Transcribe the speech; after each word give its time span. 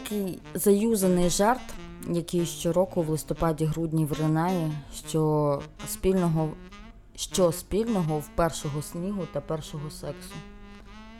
такий 0.00 0.38
заюзаний 0.54 1.30
жарт, 1.30 1.74
який 2.10 2.46
щороку 2.46 3.02
в 3.02 3.10
листопаді-грудні 3.10 4.06
виринає, 4.06 4.70
що 5.08 5.62
спільного 5.88 6.50
що 7.16 7.52
спільного 7.52 8.18
в 8.18 8.28
першого 8.28 8.82
снігу 8.82 9.22
та 9.32 9.40
першого 9.40 9.90
сексу. 9.90 10.34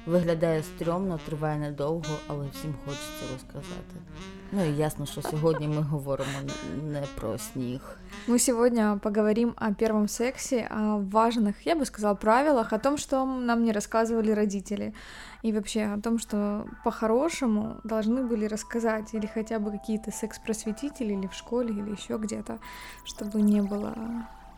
Виглядає 0.06 0.64
стрьомно, 0.64 1.20
триває 1.26 1.60
недовго, 1.60 2.16
але 2.28 2.48
всім 2.54 2.74
хочеться 2.86 3.34
розказати. 3.34 3.96
Ну 4.52 4.64
и 4.64 4.72
ясно, 4.72 5.06
что 5.06 5.22
сегодня 5.22 5.68
мы 5.68 5.82
говорим 5.82 6.28
не 6.84 7.04
про 7.16 7.38
снег. 7.38 7.98
Мы 8.28 8.40
сегодня 8.40 8.98
поговорим 8.98 9.54
о 9.58 9.74
первом 9.74 10.08
сексе, 10.08 10.68
о 10.70 10.98
важных, 11.00 11.66
я 11.66 11.76
бы 11.76 11.86
сказала, 11.86 12.16
правилах, 12.16 12.74
о 12.74 12.78
том, 12.78 12.98
что 12.98 13.26
нам 13.26 13.64
не 13.64 13.72
рассказывали 13.72 14.32
родители, 14.32 14.94
и 15.41 15.52
вообще 15.52 15.86
о 15.86 16.00
том, 16.00 16.20
что 16.20 16.68
по-хорошему 16.84 17.77
должны 17.84 18.23
были 18.23 18.45
рассказать 18.45 19.14
или 19.16 19.26
хотя 19.26 19.59
бы 19.59 19.72
какие-то 19.72 20.12
секс-просветители 20.12 21.14
или 21.14 21.27
в 21.27 21.34
школе, 21.34 21.72
или 21.73 21.91
еще 21.91 22.18
где-то, 22.18 22.59
чтобы 23.05 23.41
не 23.41 23.62
было 23.62 23.95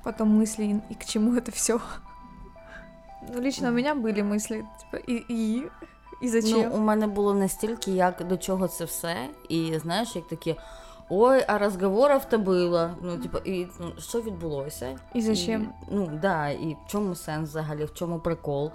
потом 0.03 0.29
мыслей 0.29 0.81
и 0.89 0.93
к 0.93 1.05
чему 1.05 1.35
это 1.35 1.51
все. 1.51 1.79
Ну, 3.28 3.40
лично 3.40 3.68
у 3.68 3.72
меня 3.72 3.94
были 3.94 4.22
мысли, 4.22 4.64
типа, 4.80 4.96
и, 5.08 5.24
и 5.30 5.70
і 6.22 6.28
зачем? 6.28 6.70
Ну, 6.70 6.76
у 6.76 6.80
мене 6.80 7.06
було 7.06 7.34
настільки, 7.34 7.90
як 7.90 8.26
до 8.28 8.36
чого 8.36 8.68
це 8.68 8.84
все, 8.84 9.16
і 9.48 9.78
знаєш, 9.78 10.16
як 10.16 10.28
такі. 10.28 10.56
Ой, 11.08 11.44
а 11.48 11.58
розговорів-то 11.58 12.38
було. 12.38 12.90
Ну, 13.02 13.18
типу, 13.18 13.38
і 13.38 13.66
ну, 13.80 13.92
що 13.98 14.20
відбулося? 14.20 14.98
І 15.14 15.22
зачем? 15.22 15.62
І, 15.62 15.66
ну, 15.90 16.18
да, 16.22 16.48
і 16.48 16.76
в 16.86 16.90
чому 16.90 17.14
сенс 17.14 17.48
взагалі, 17.48 17.84
в 17.84 17.94
чому 17.94 18.20
прикол, 18.20 18.70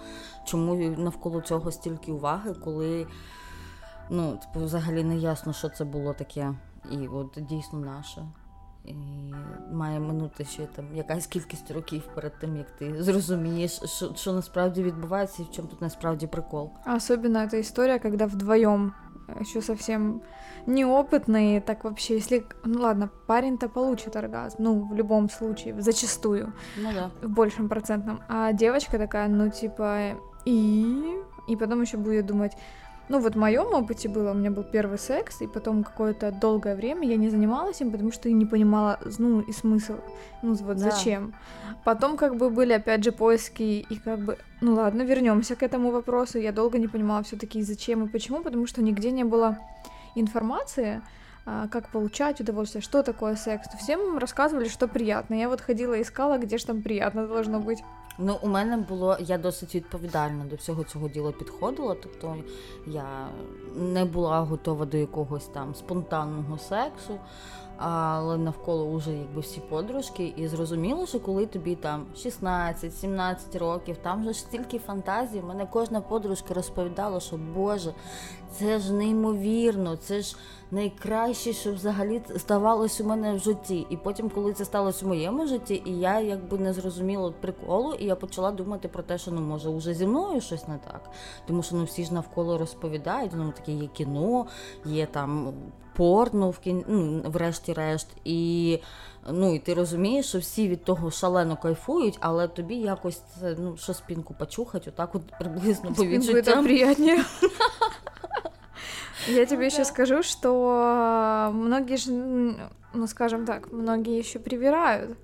чому 0.45 0.75
навколо 0.75 1.41
цього 1.41 1.71
стільки 1.71 2.11
уваги, 2.11 2.55
коли 2.63 3.07
ну, 4.09 4.37
типу, 4.37 4.65
взагалі 4.65 5.03
не 5.03 5.17
ясно, 5.17 5.53
що 5.53 5.69
це 5.69 5.85
було 5.85 6.13
таке. 6.13 6.53
І 6.91 7.07
от 7.07 7.37
дійсно 7.49 7.79
наше. 7.79 8.25
І 8.86 8.94
має 9.72 10.00
минути 10.00 10.44
ще 10.44 10.66
там 10.66 10.84
якась 10.94 11.26
кількість 11.26 11.70
років 11.70 12.02
перед 12.14 12.38
тим, 12.38 12.56
як 12.56 12.70
ти 12.70 13.02
зрозумієш, 13.02 13.80
що, 13.84 14.14
що 14.14 14.32
насправді 14.32 14.82
відбувається 14.82 15.42
і 15.42 15.44
в 15.44 15.50
чому 15.50 15.68
тут 15.68 15.80
насправді 15.80 16.26
прикол. 16.26 16.70
Особенно 16.96 17.38
эта 17.38 17.60
история, 17.60 17.98
когда 17.98 18.26
вдвоем 18.26 18.92
еще 19.40 19.62
совсем 19.62 20.22
неопытные, 20.66 21.60
так 21.60 21.84
вообще, 21.84 22.16
если, 22.16 22.44
ну 22.64 22.80
ладно, 22.80 23.10
парень-то 23.26 23.68
получит 23.68 24.16
оргазм, 24.16 24.56
ну, 24.58 24.88
в 24.92 24.94
любом 24.94 25.30
случае, 25.30 25.80
зачастую, 25.80 26.52
ну 26.76 26.92
да, 26.92 27.10
в 27.22 27.30
большем 27.30 27.68
процентном, 27.68 28.20
а 28.28 28.52
девочка 28.52 28.98
такая, 28.98 29.28
ну, 29.28 29.50
типа, 29.50 30.18
и, 30.44 31.22
и 31.48 31.56
потом 31.56 31.82
еще 31.82 31.96
будет 31.96 32.26
думать, 32.26 32.56
ну 33.09 33.19
вот 33.19 33.35
в 33.35 33.37
моем 33.37 33.73
опыте 33.73 34.09
было, 34.09 34.31
у 34.31 34.33
меня 34.33 34.51
был 34.51 34.63
первый 34.63 34.99
секс, 34.99 35.41
и 35.41 35.47
потом 35.47 35.83
какое-то 35.83 36.31
долгое 36.31 36.75
время 36.75 37.07
я 37.07 37.15
не 37.15 37.29
занималась 37.29 37.81
им, 37.81 37.91
потому 37.91 38.11
что 38.11 38.29
не 38.29 38.45
понимала, 38.45 38.99
ну 39.17 39.41
и 39.41 39.51
смысл, 39.53 39.95
ну 40.41 40.53
вот 40.55 40.77
да. 40.77 40.91
зачем. 40.91 41.33
Потом 41.83 42.17
как 42.17 42.35
бы 42.35 42.49
были 42.49 42.73
опять 42.73 43.03
же 43.03 43.11
поиски, 43.11 43.85
и 43.89 43.95
как 43.95 44.19
бы, 44.19 44.37
ну 44.61 44.73
ладно, 44.73 45.03
вернемся 45.03 45.55
к 45.55 45.63
этому 45.63 45.91
вопросу. 45.91 46.37
Я 46.37 46.51
долго 46.51 46.77
не 46.77 46.87
понимала 46.87 47.23
все-таки 47.23 47.61
зачем 47.61 48.03
и 48.03 48.09
почему, 48.09 48.41
потому 48.41 48.67
что 48.67 48.81
нигде 48.81 49.11
не 49.11 49.23
было 49.23 49.57
информации, 50.15 51.01
а, 51.45 51.67
как 51.69 51.89
получать 51.89 52.41
удовольствие, 52.41 52.81
что 52.81 53.03
такое 53.03 53.35
секс. 53.35 53.67
Всем 53.79 54.17
рассказывали, 54.17 54.67
что 54.67 54.87
приятно. 54.89 55.33
Я 55.35 55.47
вот 55.47 55.61
ходила 55.61 55.99
искала, 56.01 56.37
где 56.37 56.57
же 56.57 56.65
там 56.65 56.81
приятно 56.81 57.25
должно 57.25 57.61
быть. 57.61 57.79
Ну, 58.18 58.38
у 58.42 58.48
мене 58.48 58.76
було, 58.76 59.16
я 59.20 59.38
досить 59.38 59.74
відповідально 59.74 60.44
до 60.44 60.56
всього 60.56 60.84
цього 60.84 61.08
діла 61.08 61.32
підходила, 61.32 61.96
тобто 62.02 62.36
я 62.86 63.28
не 63.74 64.04
була 64.04 64.40
готова 64.40 64.86
до 64.86 64.96
якогось 64.96 65.46
там 65.46 65.74
спонтанного 65.74 66.58
сексу 66.58 67.18
Але 67.77 68.37
навколо 68.37 68.95
вже 68.95 69.11
якби 69.11 69.41
всі 69.41 69.59
подружки, 69.59 70.33
і 70.37 70.47
зрозуміло, 70.47 71.05
що 71.05 71.19
коли 71.19 71.45
тобі 71.45 71.75
там 71.75 72.05
16-17 72.15 73.57
років, 73.57 73.97
там 73.97 74.21
вже 74.21 74.33
стільки 74.33 74.79
фантазій, 74.79 75.41
мене 75.41 75.67
кожна 75.71 76.01
подружка 76.01 76.53
розповідала, 76.53 77.19
що 77.19 77.37
Боже, 77.37 77.93
це 78.51 78.79
ж 78.79 78.93
неймовірно, 78.93 79.95
це 79.95 80.21
ж 80.21 80.35
найкраще, 80.71 81.53
що 81.53 81.73
взагалі 81.73 82.21
ставалось 82.37 83.01
у 83.01 83.03
мене 83.03 83.33
в 83.33 83.39
житті. 83.39 83.87
І 83.89 83.97
потім, 83.97 84.29
коли 84.29 84.53
це 84.53 84.65
сталося 84.65 85.05
в 85.05 85.07
моєму 85.07 85.47
житті, 85.47 85.81
і 85.85 85.99
я 85.99 86.19
якби 86.19 86.57
не 86.57 86.73
зрозуміла 86.73 87.33
приколу, 87.41 87.93
і 87.93 88.05
я 88.05 88.15
почала 88.15 88.51
думати 88.51 88.87
про 88.87 89.03
те, 89.03 89.17
що 89.17 89.31
ну 89.31 89.41
може 89.41 89.69
вже 89.69 89.93
зі 89.93 90.07
мною 90.07 90.41
щось 90.41 90.67
не 90.67 90.77
так. 90.77 91.01
Тому 91.47 91.63
що 91.63 91.75
ну 91.75 91.83
всі 91.83 92.03
ж 92.03 92.13
навколо 92.13 92.57
розповідають, 92.57 93.31
ну 93.35 93.51
таке 93.51 93.71
є 93.71 93.87
кіно, 93.87 94.45
є 94.85 95.05
там 95.05 95.53
порно 95.96 96.50
в 96.50 96.58
кін... 96.58 96.84
ну, 96.88 97.22
врешті-решт, 97.24 98.08
і 98.24 98.78
ну, 99.30 99.54
і 99.54 99.58
ти 99.58 99.74
розумієш, 99.74 100.26
що 100.26 100.38
всі 100.38 100.68
від 100.68 100.84
того 100.84 101.10
шалено 101.10 101.56
кайфують, 101.56 102.18
але 102.20 102.48
тобі 102.48 102.74
якось 102.74 103.22
це 103.40 103.56
ну, 103.58 103.76
що 103.76 103.94
спинку 103.94 104.34
почухать, 104.34 104.88
отак 104.88 105.14
от 105.14 105.22
приблизно 105.38 105.92
по 105.92 106.04
відчуттям. 106.04 106.64
приятнее. 106.64 107.24
Я 109.28 109.46
тебе 109.46 109.66
еще 109.66 109.84
скажу, 109.84 110.22
что 110.22 111.50
многие 111.54 111.96
же, 111.96 112.10
ну 112.94 113.06
скажем 113.06 113.46
так, 113.46 113.72
многие 113.72 114.18
еще 114.18 114.38
привирают. 114.38 115.16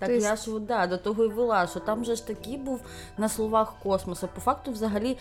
Так 0.00 0.08
То 0.08 0.14
я 0.14 0.36
ж 0.36 0.58
да, 0.60 0.86
до 0.86 0.96
того 0.98 1.24
й 1.24 1.28
вела, 1.28 1.66
що 1.66 1.80
там 1.80 2.04
же 2.04 2.16
ж 2.16 2.26
такий 2.26 2.56
був 2.58 2.80
на 3.18 3.28
словах 3.28 3.74
космосу. 3.82 4.28
По 4.34 4.40
факту, 4.40 4.70
взагалі, 4.70 5.18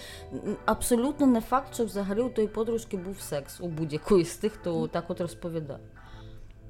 абсолютно 0.66 1.28
не 1.28 1.42
факт, 1.42 1.74
що 1.74 1.86
взагалі 1.86 2.22
у 2.22 2.30
тої 2.30 2.48
подружки 2.48 2.98
був 2.98 3.22
секс 3.22 3.62
у 3.62 3.68
будь-якої 3.68 4.26
з 4.26 4.36
тих, 4.36 4.54
хто 4.54 4.88
так 4.88 5.10
от 5.10 5.22
розповідав. 5.22 5.80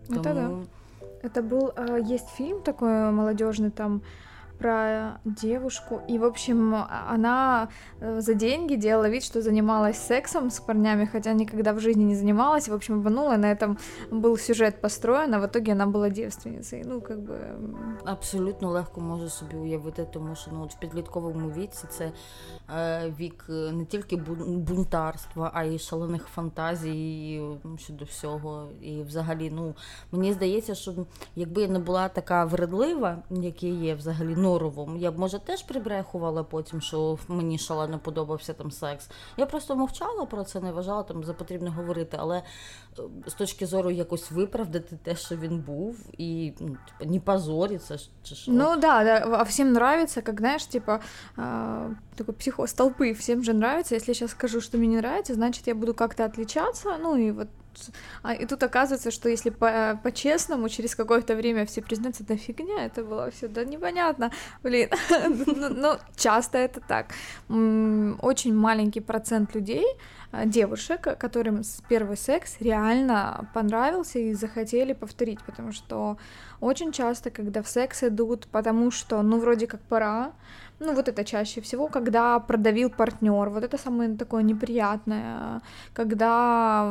Тому... 0.07 0.19
Это 0.19 0.33
да. 0.33 0.49
Это 1.23 1.41
был, 1.41 1.73
есть 2.13 2.29
фильм 2.29 2.61
такой 2.61 2.89
молодежный, 2.89 3.71
там 3.71 4.01
про 4.59 5.19
девушку, 5.25 6.01
и, 6.07 6.17
в 6.17 6.23
общем, 6.23 6.75
она 7.09 7.69
э, 7.99 8.21
за 8.21 8.33
деньги 8.33 8.75
делала 8.75 9.09
вид, 9.09 9.23
что 9.23 9.41
занималась 9.41 9.97
сексом 9.97 10.49
с 10.49 10.59
парнями, 10.59 11.05
хотя 11.05 11.33
никогда 11.33 11.73
в 11.73 11.79
жизни 11.79 12.03
не 12.03 12.15
занималась, 12.15 12.69
в 12.69 12.73
общем, 12.73 12.95
обманула, 12.95 13.37
на 13.37 13.51
этом 13.51 13.77
был 14.11 14.37
сюжет 14.37 14.81
построен, 14.81 15.33
а 15.33 15.39
в 15.39 15.45
итоге 15.45 15.73
она 15.73 15.87
была 15.87 16.09
девственницей, 16.09 16.83
ну, 16.85 17.01
как 17.01 17.19
бы... 17.19 17.37
Абсолютно 18.05 18.71
легко 18.71 19.01
можу 19.01 19.29
собі 19.29 19.55
уявити, 19.55 20.07
тому 20.13 20.35
що 20.35 20.51
ну, 20.53 20.63
от 20.63 20.73
в 20.73 20.79
підлітковому 20.79 21.49
віці 21.49 21.87
це 21.89 22.11
е, 22.75 23.13
вік 23.19 23.45
не 23.49 23.85
тільки 23.85 24.15
бунтарства, 24.47 25.51
а 25.53 25.63
й 25.63 25.79
шалених 25.79 26.27
фантазій 26.27 27.41
щодо 27.77 28.05
всього. 28.05 28.67
І 28.81 29.01
взагалі, 29.01 29.51
ну, 29.55 29.75
мені 30.11 30.33
здається, 30.33 30.75
що 30.75 30.93
якби 31.35 31.61
я 31.61 31.67
не 31.67 31.79
була 31.79 32.09
така 32.09 32.45
вредлива, 32.45 33.17
як 33.29 33.63
я 33.63 33.69
є 33.69 33.95
взагалі, 33.95 34.35
ну, 34.37 34.48
норовом. 34.50 34.96
Я 34.96 35.10
б 35.10 35.18
може 35.18 35.38
теж 35.38 35.62
прибрехувала 35.62 36.42
потім, 36.42 36.80
що 36.80 37.18
мені 37.28 37.58
шалено 37.58 37.98
подобався 37.98 38.52
там 38.52 38.70
секс. 38.70 39.10
Я 39.36 39.46
просто 39.46 39.76
мовчала 39.76 40.26
про 40.26 40.44
це, 40.44 40.60
не 40.60 40.72
вважала 40.72 41.02
там 41.02 41.24
за 41.24 41.32
потрібне 41.32 41.70
говорити, 41.70 42.16
але 42.20 42.38
е, 42.38 43.02
з 43.26 43.34
точки 43.34 43.66
зору 43.66 43.90
якось 43.90 44.30
виправдати 44.30 44.98
те, 45.02 45.16
що 45.16 45.36
він 45.36 45.58
був, 45.58 45.98
і 46.18 46.52
ну, 46.60 46.76
типа, 46.98 47.10
не 47.10 47.20
позориться. 47.20 47.98
Чи 48.22 48.34
що. 48.34 48.52
Ну 48.52 48.76
да, 48.76 49.04
да, 49.04 49.26
а 49.38 49.42
всім 49.42 49.68
нравится, 49.68 50.22
как 50.22 50.40
знаешь, 50.40 50.66
типа 50.66 51.00
такой 52.16 52.34
психоз 52.34 52.72
толпы, 52.72 53.14
всем 53.14 53.42
же 53.42 53.52
нравится. 53.52 53.94
Если 53.94 54.10
я 54.10 54.14
сейчас 54.14 54.30
скажу, 54.30 54.60
что 54.60 54.78
мне 54.78 54.88
не 54.88 54.96
нравится, 54.96 55.34
значит 55.34 55.66
я 55.66 55.74
буду 55.74 55.94
как-то 55.94 56.24
отличаться, 56.24 56.96
ну 56.98 57.16
и 57.16 57.30
вот 57.30 57.48
а, 58.22 58.34
и 58.34 58.46
тут 58.46 58.62
оказывается, 58.62 59.10
что 59.10 59.28
если 59.28 59.50
по- 59.50 59.98
по-честному, 60.02 60.68
через 60.68 60.94
какое-то 60.94 61.34
время 61.34 61.66
все 61.66 61.82
признаются, 61.82 62.24
да 62.24 62.36
фигня, 62.36 62.84
это 62.84 63.04
было 63.04 63.30
все, 63.30 63.48
да 63.48 63.64
непонятно, 63.64 64.30
блин. 64.62 64.90
Ну, 65.60 65.68
ну, 65.68 65.98
часто 66.16 66.58
это 66.58 66.80
так. 66.80 67.06
Очень 67.48 68.54
маленький 68.54 69.00
процент 69.00 69.54
людей, 69.54 69.86
а, 70.32 70.46
девушек, 70.46 71.00
которым 71.18 71.62
первый 71.88 72.16
секс 72.16 72.56
реально 72.60 73.48
понравился 73.54 74.18
и 74.18 74.34
захотели 74.34 74.92
повторить, 74.92 75.42
потому 75.42 75.72
что 75.72 76.18
очень 76.60 76.92
часто, 76.92 77.30
когда 77.30 77.62
в 77.62 77.68
секс 77.68 78.02
идут, 78.04 78.46
потому 78.48 78.90
что, 78.90 79.22
ну, 79.22 79.38
вроде 79.38 79.66
как 79.66 79.80
пора, 79.80 80.32
ну, 80.80 80.94
вот 80.94 81.08
это 81.08 81.24
чаще 81.24 81.60
всего, 81.60 81.88
когда 81.88 82.40
продавил 82.40 82.90
партнер, 82.90 83.50
вот 83.50 83.64
это 83.64 83.76
самое 83.76 84.16
такое 84.16 84.42
неприятное, 84.42 85.60
когда 85.92 86.90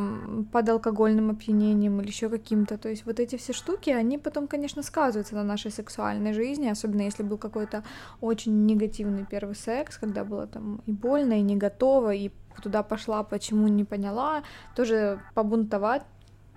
под 0.52 0.70
алкогольным 0.70 1.32
опьянением 1.32 2.00
или 2.00 2.08
еще 2.08 2.30
каким-то, 2.30 2.78
то 2.78 2.90
есть 2.90 3.06
вот 3.06 3.20
эти 3.20 3.36
все 3.36 3.52
штуки, 3.52 3.90
они 3.90 4.20
потом, 4.20 4.48
конечно, 4.48 4.84
сказываются 4.84 5.36
на 5.36 5.44
нашей 5.44 5.72
сексуальной 5.72 6.34
жизни, 6.34 6.70
особенно 6.70 7.02
если 7.02 7.24
был 7.24 7.38
какой-то 7.38 7.84
очень 8.22 8.66
негативный 8.68 9.26
первый 9.26 9.56
секс, 9.56 9.98
когда 9.98 10.24
было 10.24 10.46
там 10.46 10.82
и 10.86 10.92
больно, 10.92 11.34
и 11.34 11.42
не 11.42 11.56
готово, 11.56 12.14
и 12.14 12.30
туда 12.62 12.84
пошла, 12.84 13.24
почему 13.24 13.68
не 13.68 13.86
поняла, 13.86 14.44
тоже 14.76 15.20
побунтовать 15.34 16.04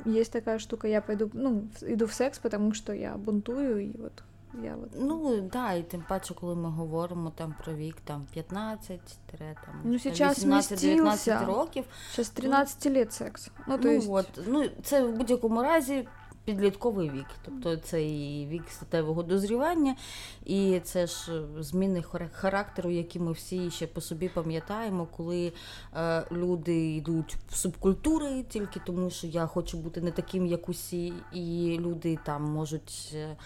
есть 0.05 0.33
такая 0.33 0.59
штука, 0.59 0.89
я 0.89 1.01
пойду, 1.01 1.31
ну, 1.33 1.69
иду 1.81 2.07
в 2.07 2.13
секс, 2.13 2.39
потому 2.39 2.75
что 2.75 2.93
я 2.93 3.15
бунтую, 3.17 3.81
и 3.81 3.93
вот 3.97 4.23
Я 4.63 4.77
от... 4.83 4.91
Ну 4.95 5.41
да, 5.53 5.73
і 5.73 5.83
тим 5.83 6.05
паче, 6.09 6.35
коли 6.35 6.55
ми 6.55 6.69
говоримо 6.69 7.31
там 7.31 7.55
про 7.65 7.75
вік 7.75 7.97
там 8.05 8.27
15 8.33 9.01
там 9.39 9.75
ну, 9.85 9.93
18-19 9.93 11.47
років. 11.47 11.85
Зараз 12.17 12.31
13 12.31 12.85
ну, 12.85 12.93
лет 12.93 13.13
секс. 13.13 13.51
Ну, 13.69 13.79
то 13.79 13.89
ну, 13.89 13.95
есть... 13.95 14.09
от, 14.11 14.27
ну, 14.47 14.65
це 14.83 15.03
в 15.03 15.13
будь-якому 15.13 15.63
разі 15.63 16.07
підлітковий 16.45 17.11
вік, 17.11 17.27
тобто 17.45 17.77
це 17.77 18.05
і 18.05 18.47
вік 18.47 18.63
статевого 18.71 19.23
дозрівання, 19.23 19.97
і 20.45 20.81
це 20.85 21.07
ж 21.07 21.43
зміни 21.59 22.05
характеру, 22.33 22.91
які 22.91 23.21
ми 23.21 23.33
всі 23.33 23.71
ще 23.71 23.87
по 23.87 24.01
собі 24.01 24.29
пам'ятаємо, 24.29 25.09
коли 25.17 25.53
е, 25.97 26.25
люди 26.33 26.95
йдуть 26.95 27.37
в 27.49 27.57
субкультури 27.57 28.45
тільки 28.49 28.81
тому, 28.87 29.11
що 29.11 29.27
я 29.27 29.47
хочу 29.47 29.79
бути 29.79 30.01
не 30.01 30.11
таким, 30.11 30.47
як 30.47 30.69
усі, 30.69 31.13
і 31.33 31.77
люди 31.81 32.19
там 32.25 32.43
можуть. 32.43 33.13
Е, 33.15 33.37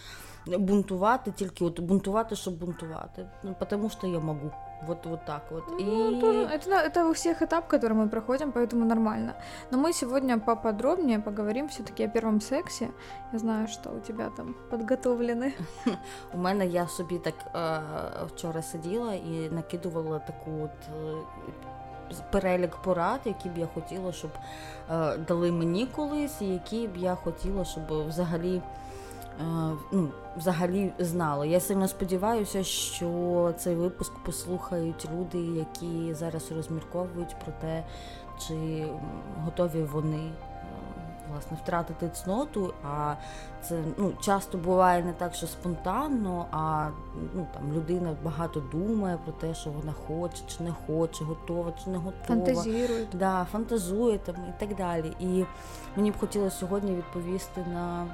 бунтувати, 0.45 1.31
тільки 1.31 1.65
от 1.65 1.79
бунтувати, 1.79 2.35
щоб 2.35 2.59
бунтувати. 2.59 3.25
Ну, 3.43 3.55
потому 3.59 3.89
что 3.89 4.07
я 4.07 4.19
могу. 4.19 4.51
Вот, 4.87 5.05
вот 5.05 5.25
так 5.25 5.51
вот. 5.51 5.63
Ну, 5.67 6.17
и... 6.17 6.19
тоже, 6.19 6.39
это, 6.39 6.71
это 6.71 7.07
у 7.07 7.13
всех 7.13 7.41
этап, 7.41 7.67
который 7.67 7.93
мы 7.93 8.09
проходим, 8.09 8.51
поэтому 8.51 8.85
нормально. 8.85 9.35
Но 9.71 9.77
мы 9.77 9.93
сегодня 9.93 10.39
поподробнее 10.39 11.19
поговорим 11.19 11.67
все-таки 11.67 12.05
о 12.05 12.07
первом 12.07 12.41
сексе. 12.41 12.89
Я 13.33 13.39
знаю, 13.39 13.67
что 13.67 13.91
у 13.91 13.99
тебя 13.99 14.29
там 14.29 14.55
подготовлены. 14.71 15.53
У 16.33 16.37
мене 16.37 16.67
я 16.67 16.87
собі 16.87 17.17
так 17.17 17.35
е, 17.55 17.81
вчора 18.25 18.61
сиділа 18.61 19.13
і 19.13 19.49
накидувала 19.51 20.19
таку 20.19 20.51
от. 20.63 20.71
Е, 21.03 22.15
перелік 22.31 22.75
порад, 22.75 23.19
які 23.25 23.49
б 23.49 23.57
я 23.57 23.67
хотіла, 23.73 24.11
щоб 24.11 24.31
е, 24.89 25.17
дали 25.17 25.51
мені 25.51 25.85
колись, 25.85 26.41
і 26.41 26.45
які 26.45 26.87
б 26.87 26.97
я 26.97 27.15
хотіла, 27.15 27.65
щоб 27.65 28.07
взагалі 28.07 28.57
Е, 28.57 28.61
ну, 29.92 30.08
взагалі 30.36 30.92
знали. 30.98 31.48
Я 31.48 31.60
сильно 31.60 31.88
сподіваюся, 31.88 32.64
що 32.64 33.52
цей 33.58 33.74
випуск 33.74 34.12
послухають 34.12 35.08
люди, 35.14 35.38
які 35.38 36.14
зараз 36.14 36.52
розмірковують 36.52 37.36
про 37.44 37.52
те, 37.60 37.84
чи 38.38 38.86
готові 39.44 39.82
вони 39.82 40.16
е, 40.16 40.32
власне 41.32 41.56
втратити 41.62 42.08
цноту. 42.08 42.74
А 42.84 43.14
це 43.62 43.78
ну, 43.98 44.12
часто 44.20 44.58
буває 44.58 45.04
не 45.04 45.12
так, 45.12 45.34
що 45.34 45.46
спонтанно, 45.46 46.46
а 46.50 46.88
ну, 47.34 47.46
там 47.54 47.72
людина 47.72 48.16
багато 48.24 48.62
думає 48.72 49.18
про 49.24 49.32
те, 49.32 49.54
що 49.54 49.70
вона 49.70 49.92
хоче, 49.92 50.42
чи 50.46 50.62
не 50.62 50.72
хоче, 50.86 51.24
готова, 51.24 51.72
чи 51.84 51.90
не 51.90 51.98
готова. 51.98 52.24
Фантазірує. 52.26 53.06
Да, 53.12 53.46
фантазує 53.52 54.18
там 54.18 54.34
і 54.34 54.60
так 54.60 54.76
далі. 54.76 55.12
І 55.20 55.44
мені 55.96 56.10
б 56.10 56.18
хотілося 56.18 56.56
сьогодні 56.56 56.94
відповісти 56.94 57.64
на 57.72 58.06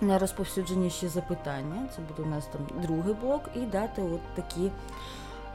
найрозповсюдженіші 0.00 1.08
запитання. 1.08 1.88
Це 1.96 2.02
буде 2.02 2.22
у 2.22 2.30
нас 2.30 2.46
там 2.46 2.60
другий 2.82 3.14
блок, 3.14 3.42
і 3.54 3.60
дати 3.60 4.02
от 4.02 4.20
такі 4.34 4.70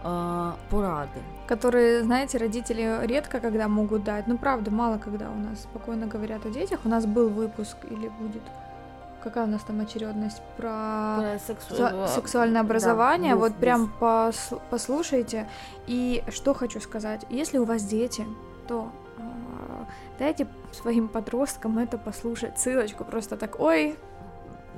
э, 0.04 0.52
порады. 0.72 1.22
Которые, 1.48 2.04
знаете, 2.04 2.38
родители 2.38 3.06
редко 3.08 3.40
когда 3.40 3.68
могут 3.68 4.04
дать. 4.04 4.28
Ну, 4.28 4.38
правда, 4.38 4.72
мало 4.72 4.98
когда 4.98 5.30
у 5.30 5.40
нас 5.50 5.62
спокойно 5.62 6.08
говорят 6.08 6.46
о 6.46 6.50
детях. 6.50 6.80
У 6.86 6.90
нас 6.90 7.06
был 7.06 7.30
выпуск 7.30 7.78
или 7.92 8.12
будет 8.22 8.44
какая 9.24 9.44
у 9.44 9.48
нас 9.48 9.62
там 9.64 9.82
очередность 9.82 10.42
про, 10.58 11.18
про 11.18 11.40
сексу... 11.40 11.76
сексуальное 12.08 12.62
образование. 12.62 13.34
Да, 13.34 13.40
вот 13.40 13.52
буф, 13.52 13.60
прям 13.60 13.92
пос 14.00 14.54
послушайте. 14.70 15.48
И 15.88 16.24
что 16.30 16.54
хочу 16.54 16.80
сказать, 16.80 17.26
если 17.30 17.58
у 17.58 17.66
вас 17.66 17.84
дети, 17.84 18.26
то 18.68 18.92
э, 19.18 19.22
дайте 20.20 20.48
своим 20.72 21.08
подросткам 21.08 21.78
это 21.80 21.98
послушать. 21.98 22.58
Ссылочку 22.58 23.04
просто 23.04 23.38
так, 23.38 23.60
ой, 23.60 23.98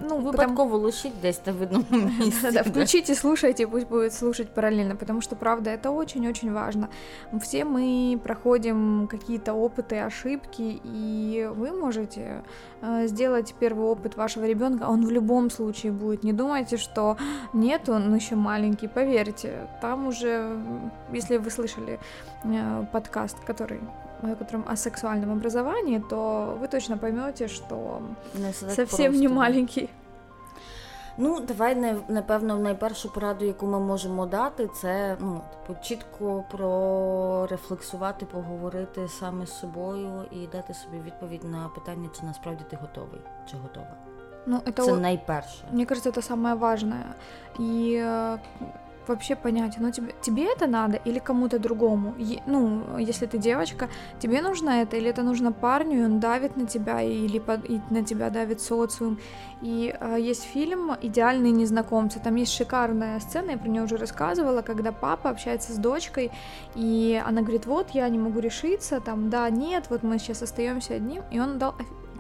ну, 0.01 0.21
випадково 0.21 0.69
потому... 0.69 0.87
лишить 0.87 1.21
десь 1.21 1.41
на 1.47 1.51
видному 1.51 1.87
месте. 1.91 2.51
Да, 2.53 2.63
включите, 2.63 3.15
слушайте, 3.15 3.67
пусть 3.67 3.87
будет 3.87 4.13
слушать 4.13 4.51
параллельно, 4.51 4.97
потому 4.97 5.21
что, 5.21 5.37
правда, 5.37 5.71
это 5.71 5.91
очень-очень 5.91 6.53
важно. 6.53 6.89
Все 7.41 7.65
мы 7.65 8.19
проходим 8.23 9.09
какие-то 9.09 9.55
опыты, 9.55 10.01
ошибки, 10.01 10.81
и 10.85 11.49
вы 11.55 11.73
можете 11.73 12.43
э, 12.83 13.07
сделать 13.07 13.55
первый 13.59 13.87
опыт 13.87 14.17
вашего 14.17 14.45
ребенка, 14.45 14.85
он 14.85 15.05
в 15.05 15.11
любом 15.11 15.51
случае 15.51 15.93
будет. 15.93 16.25
Не 16.25 16.33
думайте, 16.33 16.77
что 16.77 17.17
нет, 17.53 17.89
он 17.89 18.15
еще 18.15 18.37
маленький, 18.37 18.89
поверьте, 18.89 19.69
там 19.81 20.09
уже, 20.09 20.57
если 21.13 21.39
вы 21.39 21.51
слышали 21.51 21.99
э, 22.45 22.85
подкаст, 22.93 23.37
который 23.45 23.81
котором 24.40 24.66
о 24.68 24.76
сексуальном 24.76 25.32
образовании, 25.32 26.04
то 26.10 26.58
вы 26.60 26.68
точно 26.68 26.98
поймете, 26.98 27.48
что 27.48 28.02
не 28.34 28.54
совсем 28.54 28.88
просто. 28.88 29.12
не 29.12 29.28
маленький. 29.28 29.90
Ну, 31.18 31.40
давай 31.40 31.76
напевно 32.08 32.58
найпершу 32.58 33.10
пораду, 33.10 33.46
яку 33.46 33.66
ми 33.66 33.80
можемо 33.80 34.26
дати, 34.26 34.68
це 34.68 35.18
ну 35.20 35.42
типу, 35.68 35.80
чітко 35.84 36.44
прорефлексувати, 36.52 38.26
поговорити 38.26 39.08
саме 39.08 39.46
з 39.46 39.60
собою 39.60 40.26
і 40.32 40.48
дати 40.48 40.74
собі 40.74 40.98
відповідь 41.06 41.44
на 41.44 41.70
питання, 41.76 42.10
чи 42.20 42.26
насправді 42.26 42.64
ти 42.70 42.78
готовий, 42.82 43.22
чи 43.52 43.58
готова. 43.58 43.96
Ну, 44.46 44.58
это, 44.58 44.86
це 44.86 44.98
найперше. 44.98 45.66
Мне 45.72 45.86
кажется, 45.86 46.10
это 46.10 46.22
самое 46.22 46.56
важное. 46.56 47.16
И 47.60 48.04
вообще 49.09 49.37
понять, 49.37 49.77
ну 49.79 49.91
тебе, 49.91 50.15
тебе 50.21 50.53
это 50.53 50.67
надо 50.67 50.97
или 50.97 51.19
кому-то 51.19 51.59
другому. 51.59 52.15
Е, 52.19 52.43
ну, 52.47 52.99
если 52.99 53.27
ты 53.27 53.39
девочка, 53.39 53.89
тебе 54.19 54.43
нужно 54.43 54.83
это 54.83 54.97
или 54.97 55.11
это 55.11 55.23
нужно 55.23 55.53
парню, 55.53 56.01
и 56.01 56.05
он 56.05 56.21
давит 56.21 56.57
на 56.57 56.67
тебя, 56.67 57.03
или 57.03 57.39
под, 57.39 57.69
и 57.71 57.81
на 57.91 58.05
тебя 58.05 58.31
давит 58.31 58.61
социум. 58.61 59.19
И 59.63 59.95
э, 59.99 60.17
есть 60.19 60.45
фильм 60.45 60.93
«Идеальные 61.01 61.53
незнакомцы», 61.53 62.21
там 62.21 62.35
есть 62.37 62.53
шикарная 62.53 63.21
сцена, 63.21 63.53
я 63.53 63.59
про 63.59 63.69
нее 63.69 63.83
уже 63.83 63.97
рассказывала, 63.97 64.63
когда 64.63 64.93
папа 64.93 65.31
общается 65.31 65.73
с 65.73 65.77
дочкой, 65.77 66.31
и 66.75 67.21
она 67.25 67.43
говорит, 67.43 67.67
вот, 67.67 67.91
я 67.91 68.09
не 68.09 68.19
могу 68.19 68.41
решиться, 68.41 69.01
там, 69.01 69.31
да, 69.31 69.49
нет, 69.51 69.87
вот 69.89 70.03
мы 70.03 70.19
сейчас 70.19 70.43
остаемся 70.43 70.95
одним, 70.95 71.23
и 71.31 71.41
он 71.41 71.59
дал 71.59 71.75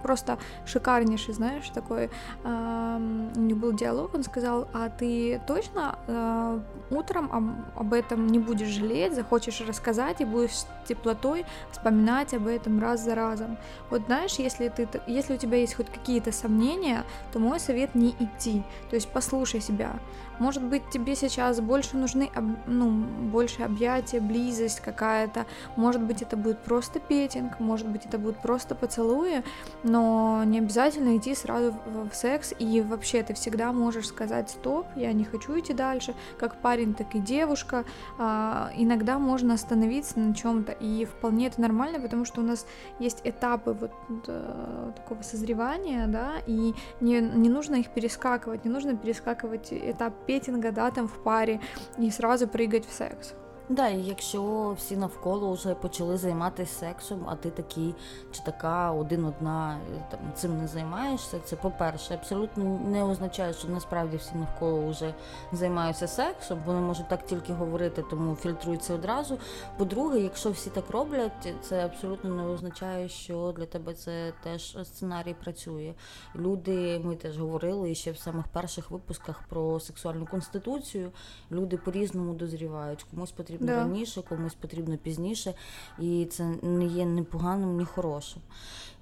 просто 0.06 0.38
шикарнейший, 0.66 1.34
знаешь, 1.34 1.68
такой, 1.74 2.10
э, 2.44 3.30
у 3.36 3.40
них 3.40 3.56
был 3.56 3.72
диалог, 3.72 4.14
он 4.14 4.22
сказал, 4.22 4.68
а 4.72 4.88
ты 4.88 5.40
точно 5.46 5.98
э, 6.06 6.60
утром 6.90 7.28
об, 7.32 7.80
об 7.80 7.92
этом 7.92 8.28
не 8.28 8.38
будешь 8.38 8.68
жалеть, 8.68 9.14
захочешь 9.14 9.60
рассказать 9.66 10.20
и 10.20 10.24
будешь 10.24 10.52
с 10.52 10.66
теплотой 10.88 11.44
вспоминать 11.72 12.34
об 12.34 12.46
этом 12.46 12.80
раз 12.80 13.04
за 13.04 13.16
разом. 13.16 13.58
Вот 13.90 14.02
знаешь, 14.06 14.34
если, 14.38 14.68
ты, 14.68 14.88
если 15.08 15.34
у 15.34 15.38
тебя 15.38 15.58
есть 15.58 15.74
хоть 15.74 15.90
какие-то 15.90 16.30
сомнения, 16.30 17.02
то 17.32 17.40
мой 17.40 17.58
совет 17.58 17.96
не 17.96 18.10
идти, 18.10 18.62
то 18.90 18.94
есть 18.94 19.08
послушай 19.08 19.60
себя. 19.60 19.90
Может 20.38 20.62
быть, 20.62 20.82
тебе 20.90 21.16
сейчас 21.16 21.60
больше 21.60 21.96
нужны, 21.96 22.30
ну, 22.66 22.90
больше 22.90 23.62
объятия, 23.62 24.20
близость 24.20 24.80
какая-то, 24.80 25.46
может 25.76 26.02
быть, 26.02 26.22
это 26.22 26.36
будет 26.36 26.58
просто 26.58 27.00
петинг, 27.00 27.58
может 27.58 27.88
быть, 27.88 28.04
это 28.04 28.18
будет 28.18 28.38
просто 28.38 28.74
поцелуи, 28.74 29.42
но 29.82 30.42
не 30.44 30.58
обязательно 30.58 31.16
идти 31.16 31.34
сразу 31.34 31.74
в, 31.86 32.14
секс, 32.14 32.52
и 32.58 32.80
вообще 32.80 33.22
ты 33.22 33.34
всегда 33.34 33.72
можешь 33.72 34.06
сказать 34.06 34.50
«стоп, 34.50 34.86
я 34.96 35.12
не 35.12 35.24
хочу 35.24 35.58
идти 35.58 35.72
дальше», 35.72 36.14
как 36.38 36.56
парень, 36.56 36.94
так 36.94 37.14
и 37.14 37.18
девушка, 37.18 37.84
а, 38.18 38.70
иногда 38.76 39.18
можно 39.18 39.54
остановиться 39.54 40.18
на 40.18 40.34
чем-то, 40.34 40.72
и 40.72 41.04
вполне 41.04 41.46
это 41.48 41.60
нормально, 41.60 42.00
потому 42.00 42.24
что 42.24 42.40
у 42.40 42.44
нас 42.44 42.66
есть 42.98 43.20
этапы 43.24 43.72
вот 43.72 43.92
э, 44.26 44.92
такого 44.96 45.22
созревания, 45.22 46.06
да, 46.06 46.32
и 46.46 46.74
не, 47.00 47.20
не 47.20 47.48
нужно 47.48 47.76
их 47.76 47.90
перескакивать, 47.90 48.64
не 48.64 48.70
нужно 48.70 48.96
перескакивать 48.96 49.72
этап 49.72 50.14
петинга, 50.26 50.72
да, 50.72 50.90
там 50.90 51.08
в 51.08 51.18
паре, 51.22 51.60
и 51.98 52.10
сразу 52.10 52.48
прыгать 52.48 52.86
в 52.86 52.92
секс. 52.92 53.34
Да, 53.68 53.88
і 53.88 54.00
якщо 54.02 54.72
всі 54.78 54.96
навколо 54.96 55.52
вже 55.52 55.74
почали 55.74 56.16
займатися 56.16 56.78
сексом, 56.78 57.26
а 57.28 57.34
ти 57.36 57.50
такий 57.50 57.94
чи 58.32 58.42
така 58.42 58.92
один-одна 58.92 59.78
там 60.10 60.20
цим 60.34 60.58
не 60.58 60.68
займаєшся, 60.68 61.38
це 61.44 61.56
по-перше, 61.56 62.14
абсолютно 62.14 62.64
не 62.86 63.04
означає, 63.04 63.52
що 63.52 63.68
насправді 63.68 64.16
всі 64.16 64.34
навколо 64.34 64.88
вже 64.88 65.14
займаються 65.52 66.08
сексом, 66.08 66.62
вони 66.66 66.80
можуть 66.80 67.08
так 67.08 67.26
тільки 67.26 67.52
говорити, 67.52 68.04
тому 68.10 68.34
фільтруються 68.36 68.94
одразу. 68.94 69.38
По-друге, 69.78 70.20
якщо 70.20 70.50
всі 70.50 70.70
так 70.70 70.90
роблять, 70.90 71.54
це 71.62 71.84
абсолютно 71.84 72.30
не 72.30 72.42
означає, 72.42 73.08
що 73.08 73.54
для 73.56 73.66
тебе 73.66 73.94
це 73.94 74.32
теж 74.42 74.78
сценарій 74.84 75.34
працює. 75.34 75.94
Люди, 76.36 77.00
ми 77.04 77.16
теж 77.16 77.38
говорили 77.38 77.94
ще 77.94 78.12
в 78.12 78.18
самих 78.18 78.48
перших 78.48 78.90
випусках 78.90 79.42
про 79.48 79.80
сексуальну 79.80 80.26
конституцію. 80.26 81.10
Люди 81.50 81.76
по-різному 81.76 82.34
дозрівають, 82.34 83.06
комусь 83.10 83.32
потрібно 83.32 83.55
потрібно 83.56 83.76
да. 83.76 83.88
раніше, 83.88 84.22
комусь 84.22 84.54
потрібно 84.54 84.96
пізніше, 84.96 85.54
і 85.98 86.26
це 86.30 86.44
не 86.62 86.84
є 86.84 87.04
ні 87.04 87.22
поганим, 87.22 87.76
ні 87.76 87.84
хорошим. 87.84 88.42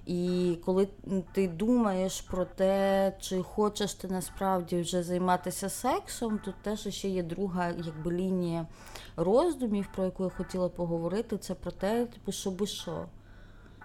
І 0.05 0.57
коли 0.65 0.87
ти 1.31 1.47
думаєш 1.47 2.21
про 2.21 2.45
те, 2.45 3.13
чи 3.19 3.43
хочеш 3.43 3.93
ти 3.93 4.07
насправді 4.07 4.81
вже 4.81 5.03
займатися 5.03 5.69
сексом, 5.69 6.39
то 6.45 6.53
теж 6.61 6.87
ще 6.87 7.09
є 7.09 7.23
друга 7.23 7.69
якби 7.69 8.11
лінія 8.11 8.67
роздумів, 9.15 9.87
про 9.95 10.05
яку 10.05 10.23
я 10.23 10.29
хотіла 10.29 10.69
поговорити, 10.69 11.37
це 11.37 11.53
про 11.53 11.71
те, 11.71 12.05
типу, 12.05 12.31
що 12.31 12.51
би 12.51 12.67
що. 12.67 13.05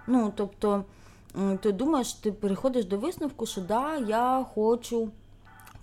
Ну, 0.06 0.32
тобто, 0.36 0.84
ти 1.60 1.72
думаєш, 1.72 2.12
ти 2.12 2.32
переходиш 2.32 2.84
до 2.84 2.98
висновку, 2.98 3.46
що 3.46 3.60
да, 3.60 3.96
я 3.96 4.46
хочу 4.54 5.10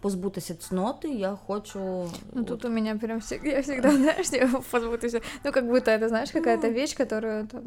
позбутися 0.02 0.56
цноти, 0.56 1.08
я 1.08 1.38
хочу... 1.48 2.10
Ну, 2.34 2.44
тут 2.44 2.66
у 2.66 2.70
меня 2.70 2.96
прям 2.96 3.20
всегда, 3.20 3.50
я 3.50 3.62
всегда, 3.62 3.92
знаешь, 3.96 4.30
типа, 4.30 4.64
позбутися, 4.72 5.22
ну, 5.44 5.52
как 5.52 5.66
будто 5.66 5.92
это, 5.92 6.08
знаешь, 6.08 6.32
какая-то 6.32 6.68
ну. 6.68 6.74
вещь, 6.74 6.98
которую 6.98 7.48
там 7.48 7.62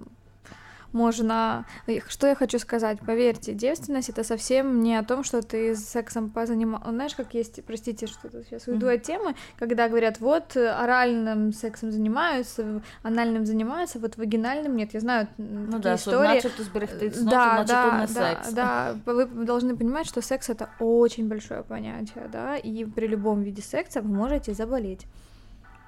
можно... 0.92 1.66
Что 2.08 2.26
я 2.26 2.34
хочу 2.34 2.58
сказать? 2.58 2.98
Поверьте, 3.00 3.52
девственность— 3.52 4.08
это 4.10 4.24
совсем 4.24 4.80
не 4.80 4.96
о 4.96 5.04
том, 5.04 5.24
что 5.24 5.42
ты 5.42 5.74
сексом 5.76 6.30
позанимался. 6.30 6.90
Знаешь, 6.90 7.14
как 7.14 7.34
есть, 7.34 7.64
простите, 7.64 8.06
что-то 8.06 8.44
сейчас 8.44 8.66
уйду 8.66 8.86
mm-hmm. 8.86 8.94
от 8.94 9.02
темы, 9.02 9.34
когда 9.58 9.88
говорят, 9.88 10.20
вот, 10.20 10.56
оральным 10.56 11.52
сексом 11.52 11.92
занимаются, 11.92 12.82
анальным 13.02 13.46
занимаются, 13.46 13.98
вот 13.98 14.16
вагинальным 14.16 14.76
нет. 14.76 14.94
Я 14.94 15.00
знаю 15.00 15.28
ну, 15.38 15.78
да, 15.78 15.94
истории. 15.94 16.40
Что 16.40 16.62
зберегти 16.62 17.10
да, 17.22 17.64
да, 17.64 18.06
да, 18.14 18.40
да, 18.52 18.96
вы 19.06 19.26
должны 19.26 19.76
понимать, 19.76 20.06
что 20.06 20.22
секс— 20.22 20.48
это 20.50 20.70
очень 20.78 21.28
большое 21.28 21.62
понятие, 21.62 22.28
да, 22.32 22.56
и 22.56 22.84
при 22.84 23.06
любом 23.06 23.42
виде 23.42 23.62
секса 23.62 24.00
вы 24.00 24.08
можете 24.08 24.54
заболеть. 24.54 25.06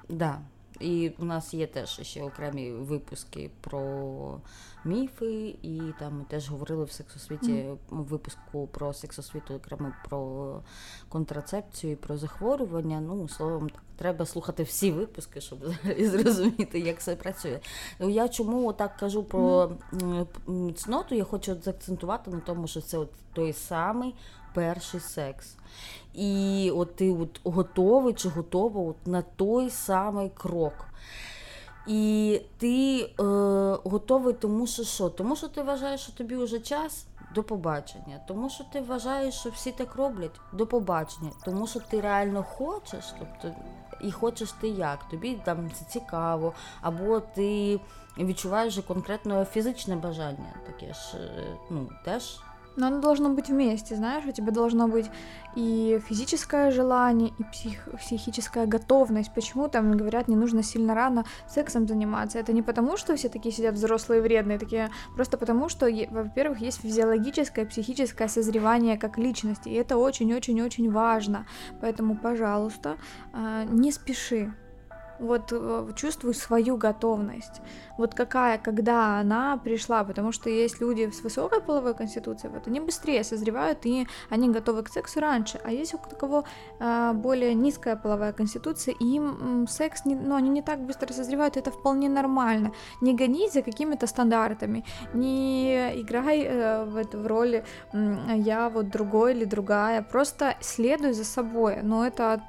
Да, 0.09 0.39
і 0.79 1.11
у 1.19 1.25
нас 1.25 1.53
є 1.53 1.67
теж 1.67 1.99
ще 2.01 2.23
окремі 2.23 2.71
випуски 2.71 3.49
про 3.61 4.41
міфи, 4.85 5.55
і 5.61 5.81
там 5.99 6.17
ми 6.17 6.25
теж 6.25 6.49
говорили 6.49 6.83
в 6.83 6.91
сексосвіті 6.91 7.51
mm. 7.51 7.77
випуску 7.89 8.67
про 8.67 8.93
сексосвіту, 8.93 9.53
окремо 9.53 9.93
про 10.09 10.59
контрацепцію, 11.09 11.93
і 11.93 11.95
про 11.95 12.17
захворювання. 12.17 13.01
Ну, 13.01 13.29
словом, 13.29 13.69
так, 13.69 13.81
треба 13.97 14.25
слухати 14.25 14.63
всі 14.63 14.91
випуски, 14.91 15.41
щоб 15.41 15.59
зрозуміти, 15.99 16.79
як 16.79 17.01
це 17.01 17.15
працює. 17.15 17.59
Я 17.99 18.29
чому 18.29 18.73
так 18.73 18.97
кажу 18.97 19.23
про 19.23 19.71
mm. 19.91 20.73
цноту? 20.73 21.15
Я 21.15 21.23
хочу 21.23 21.55
заакцентувати 21.61 22.31
на 22.31 22.39
тому, 22.39 22.67
що 22.67 22.81
це 22.81 22.97
от 22.97 23.09
той 23.33 23.53
самий 23.53 24.15
перший 24.53 24.99
секс. 24.99 25.55
І 26.13 26.71
от 26.75 26.95
ти 26.95 27.11
от 27.11 27.39
готовий 27.43 28.13
чи 28.13 28.29
готова 28.29 28.81
от 28.81 29.07
на 29.07 29.21
той 29.21 29.69
самий 29.69 30.29
крок. 30.29 30.73
І 31.87 32.41
ти 32.57 33.01
е, 33.01 33.23
готовий, 33.83 34.33
тому 34.33 34.67
що 34.67 34.83
що? 34.83 35.09
Тому 35.09 35.35
що 35.35 35.47
ти 35.47 35.63
вважаєш, 35.63 36.01
що 36.01 36.11
тобі 36.11 36.35
вже 36.35 36.59
час 36.59 37.05
до 37.35 37.43
побачення. 37.43 38.19
Тому 38.27 38.49
що 38.49 38.63
ти 38.63 38.81
вважаєш, 38.81 39.35
що 39.35 39.49
всі 39.49 39.71
так 39.71 39.95
роблять 39.95 40.41
до 40.53 40.67
побачення. 40.67 41.31
Тому 41.45 41.67
що 41.67 41.79
ти 41.79 42.01
реально 42.01 42.43
хочеш, 42.43 43.13
тобто 43.19 43.55
і 44.01 44.11
хочеш 44.11 44.51
ти 44.51 44.67
як? 44.67 45.09
Тобі 45.09 45.39
там 45.43 45.71
це 45.73 45.85
цікаво, 45.85 46.53
або 46.81 47.19
ти 47.19 47.79
відчуваєш 48.17 48.73
вже 48.73 48.81
конкретно 48.81 49.45
фізичне 49.45 49.95
бажання, 49.95 50.53
таке 50.65 50.93
ж 50.93 51.17
е, 51.17 51.57
ну, 51.69 51.89
теж 52.05 52.39
Но 52.75 52.87
оно 52.87 52.99
должно 52.99 53.29
быть 53.29 53.49
вместе, 53.49 53.95
знаешь, 53.95 54.25
у 54.25 54.31
тебя 54.31 54.51
должно 54.51 54.87
быть 54.87 55.09
и 55.55 56.01
физическое 56.07 56.71
желание, 56.71 57.31
и 57.37 57.43
псих, 57.43 57.87
психическая 57.99 58.65
готовность. 58.65 59.33
Почему 59.33 59.67
там 59.67 59.95
говорят, 59.95 60.27
не 60.27 60.35
нужно 60.35 60.63
сильно 60.63 60.95
рано 60.95 61.25
сексом 61.47 61.87
заниматься? 61.87 62.39
Это 62.39 62.51
не 62.53 62.61
потому, 62.61 62.97
что 62.97 63.15
все 63.15 63.29
такие 63.29 63.53
сидят 63.53 63.75
взрослые 63.75 64.21
вредные, 64.21 64.57
такие, 64.57 64.89
просто 65.15 65.37
потому, 65.37 65.69
что, 65.69 65.87
во-первых, 66.09 66.59
есть 66.59 66.81
физиологическое, 66.81 67.65
психическое 67.65 68.27
созревание 68.27 68.97
как 68.97 69.17
личности, 69.17 69.69
и 69.69 69.73
это 69.73 69.97
очень-очень-очень 69.97 70.91
важно. 70.91 71.45
Поэтому, 71.81 72.17
пожалуйста, 72.17 72.97
а, 73.33 73.65
не 73.65 73.91
спеши, 73.91 74.53
вот 75.19 75.51
э, 75.51 75.91
чувствую 75.95 76.33
свою 76.33 76.77
готовность. 76.77 77.61
Вот 77.97 78.13
какая, 78.13 78.57
когда 78.57 79.19
она 79.19 79.57
пришла, 79.57 80.03
потому 80.03 80.31
что 80.31 80.49
есть 80.49 80.81
люди 80.81 81.09
с 81.09 81.21
высокой 81.21 81.61
половой 81.61 81.93
конституцией, 81.93 82.51
вот 82.53 82.67
они 82.67 82.79
быстрее 82.79 83.23
созревают 83.23 83.85
и 83.85 84.07
они 84.29 84.49
готовы 84.49 84.83
к 84.83 84.89
сексу 84.89 85.19
раньше, 85.19 85.59
а 85.63 85.71
есть 85.71 85.93
у 85.93 85.97
кого 85.97 86.43
э, 86.79 87.13
более 87.13 87.53
низкая 87.53 87.95
половая 87.95 88.33
конституция, 88.33 88.95
и 88.99 89.15
им 89.15 89.67
секс, 89.67 90.05
не, 90.05 90.15
ну, 90.15 90.35
они 90.35 90.49
не 90.49 90.61
так 90.61 90.79
быстро 90.79 91.13
созревают, 91.13 91.57
это 91.57 91.71
вполне 91.71 92.09
нормально. 92.09 92.71
Не 93.01 93.13
гонись 93.13 93.53
за 93.53 93.61
какими-то 93.61 94.07
стандартами, 94.07 94.83
не 95.13 96.01
играй 96.01 96.43
э, 96.43 96.85
в 96.85 96.97
эту 96.97 97.19
в 97.19 97.27
роли 97.27 97.63
э, 97.93 98.15
я 98.37 98.69
вот 98.69 98.89
другой 98.89 99.33
или 99.33 99.45
другая, 99.45 100.01
просто 100.01 100.55
следуй 100.61 101.13
за 101.13 101.23
собой, 101.23 101.81
но 101.83 102.05
это 102.05 102.33
от, 102.33 102.41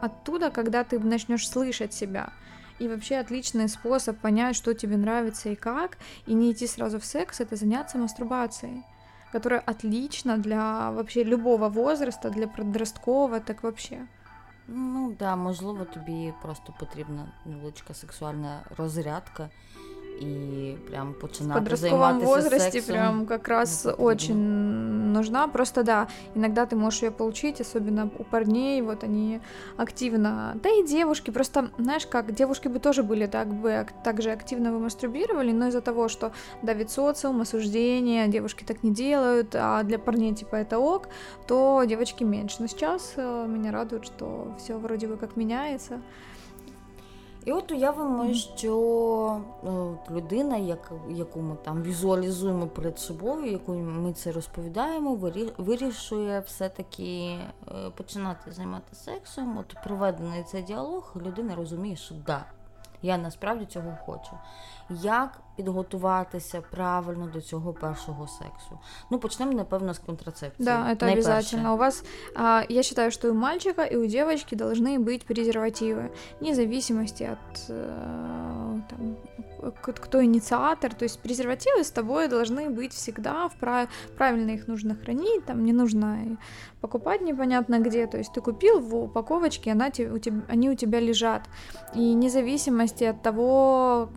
оттуда, 0.00 0.50
когда 0.50 0.84
ты 0.84 0.98
начнешь 0.98 1.48
слышать 1.48 1.87
себя. 1.92 2.32
И 2.78 2.88
вообще 2.88 3.16
отличный 3.16 3.68
способ 3.68 4.18
понять, 4.18 4.56
что 4.56 4.72
тебе 4.74 4.96
нравится 4.96 5.48
и 5.48 5.56
как, 5.56 5.98
и 6.26 6.34
не 6.34 6.52
идти 6.52 6.66
сразу 6.66 6.98
в 6.98 7.04
секс, 7.04 7.40
это 7.40 7.56
заняться 7.56 7.98
мастурбацией 7.98 8.84
которая 9.32 9.60
отлично 9.60 10.38
для 10.38 10.90
вообще 10.90 11.24
любого 11.24 11.68
возраста, 11.68 12.30
для 12.30 12.48
подросткового, 12.48 13.40
так 13.40 13.62
вообще. 13.62 14.06
Ну 14.66 15.16
да, 15.18 15.36
можливо, 15.36 15.84
тобі 15.84 16.34
просто 16.42 16.74
потрібна 16.80 17.32
невеличка 17.46 17.94
сексуальна 17.94 18.60
розрядка. 18.76 19.50
И 20.20 20.76
прям 20.88 21.14
починати 21.14 21.58
подростковом 21.58 22.20
возрасте 22.20 22.72
сексом. 22.72 22.94
прям 22.94 23.26
как 23.26 23.48
раз 23.48 23.84
ну, 23.84 23.92
очень 23.92 24.36
нужна. 24.36 25.48
Просто 25.48 25.82
да, 25.82 26.08
иногда 26.34 26.66
ты 26.66 26.76
можешь 26.76 27.02
ее 27.02 27.10
получить, 27.10 27.60
особенно 27.60 28.10
у 28.18 28.24
парней, 28.24 28.82
вот 28.82 29.04
они 29.04 29.40
активно, 29.76 30.56
да 30.62 30.68
и 30.70 30.86
девушки, 30.86 31.30
просто 31.30 31.70
знаешь 31.78 32.06
как, 32.06 32.34
девушки 32.34 32.68
бы 32.68 32.78
тоже 32.78 33.02
были 33.02 33.26
так 33.26 33.48
бы 33.48 33.86
так 34.04 34.22
же 34.22 34.30
активно 34.30 34.72
вы 34.72 34.78
мастурбировали, 34.78 35.52
но 35.52 35.68
из-за 35.68 35.80
того, 35.80 36.08
что 36.08 36.32
давит 36.62 36.90
социум, 36.90 37.40
осуждение, 37.40 38.28
девушки 38.28 38.64
так 38.64 38.82
не 38.82 38.92
делают, 38.92 39.54
а 39.54 39.82
для 39.82 39.98
парней 39.98 40.34
типа 40.34 40.56
это 40.56 40.78
ок, 40.78 41.08
то 41.46 41.82
девочки 41.86 42.24
меньше. 42.24 42.56
Но 42.60 42.66
сейчас 42.66 43.12
э, 43.16 43.46
меня 43.48 43.72
радует, 43.72 44.04
что 44.04 44.54
все 44.58 44.78
вроде 44.78 45.06
бы 45.06 45.16
как 45.16 45.36
меняется. 45.36 46.00
І 47.48 47.52
от 47.52 47.72
уявимо, 47.72 48.34
що 48.34 48.74
от 49.62 50.10
людина, 50.10 50.56
яку 51.08 51.40
ми 51.40 51.56
там 51.64 51.82
візуалізуємо 51.82 52.66
перед 52.66 52.98
собою, 52.98 53.52
яку 53.52 53.72
ми 53.74 54.12
це 54.12 54.32
розповідаємо, 54.32 55.32
вирішує 55.58 56.40
все-таки 56.40 57.38
е, 57.68 57.90
починати 57.94 58.50
займатися 58.52 59.02
сексом. 59.02 59.58
От 59.58 59.74
проведений 59.84 60.42
цей 60.44 60.62
діалог, 60.62 61.12
людина 61.16 61.54
розуміє, 61.54 61.96
що 61.96 62.14
да, 62.26 62.44
я 63.02 63.18
насправді 63.18 63.64
цього 63.66 63.98
хочу. 64.06 64.30
Як 64.90 65.40
підготуватися 65.58 66.62
правильно 66.70 67.26
до 67.34 67.40
цього 67.40 67.72
першого 67.72 68.28
сексу. 68.28 68.78
Ну, 69.10 69.18
почнемо, 69.18 69.52
напевно, 69.52 69.90
с 69.90 69.98
контрацепции. 69.98 70.64
Да, 70.64 70.92
это 70.92 71.12
обязательно. 71.12 71.74
У 71.74 71.76
вас, 71.76 72.04
а, 72.36 72.62
я 72.68 72.82
считаю, 72.82 73.10
что 73.10 73.28
и 73.28 73.30
у 73.30 73.34
мальчика, 73.34 73.82
и 73.82 73.96
у 73.96 74.06
девочки 74.06 74.54
должны 74.54 74.98
быть 74.98 75.26
презервативы, 75.26 76.10
вне 76.40 76.54
зависимости 76.54 77.24
от 77.24 77.70
э, 77.70 78.80
там, 78.88 79.16
кто 79.82 80.22
инициатор. 80.22 80.94
То 80.94 81.04
есть 81.04 81.20
презервативы 81.20 81.82
с 81.82 81.90
тобой 81.90 82.28
должны 82.28 82.70
быть 82.70 82.92
всегда, 82.92 83.48
в 83.48 83.56
прав... 83.56 83.88
правильно 84.16 84.50
их 84.50 84.68
нужно 84.68 84.94
хранить, 84.94 85.44
там 85.44 85.64
не 85.64 85.72
нужно 85.72 86.38
покупать 86.80 87.20
непонятно 87.20 87.80
где. 87.80 88.06
То 88.06 88.18
есть 88.18 88.32
ты 88.32 88.40
купил 88.40 88.80
в 88.80 88.94
упаковочке, 88.94 89.72
она, 89.72 89.86
у 89.88 90.18
тебя, 90.18 90.42
они 90.48 90.70
у 90.70 90.74
тебя 90.74 91.00
лежат. 91.00 91.42
И 91.94 92.14
вне 92.14 92.30
зависимости 92.30 93.04
от 93.04 93.22
того, 93.22 94.08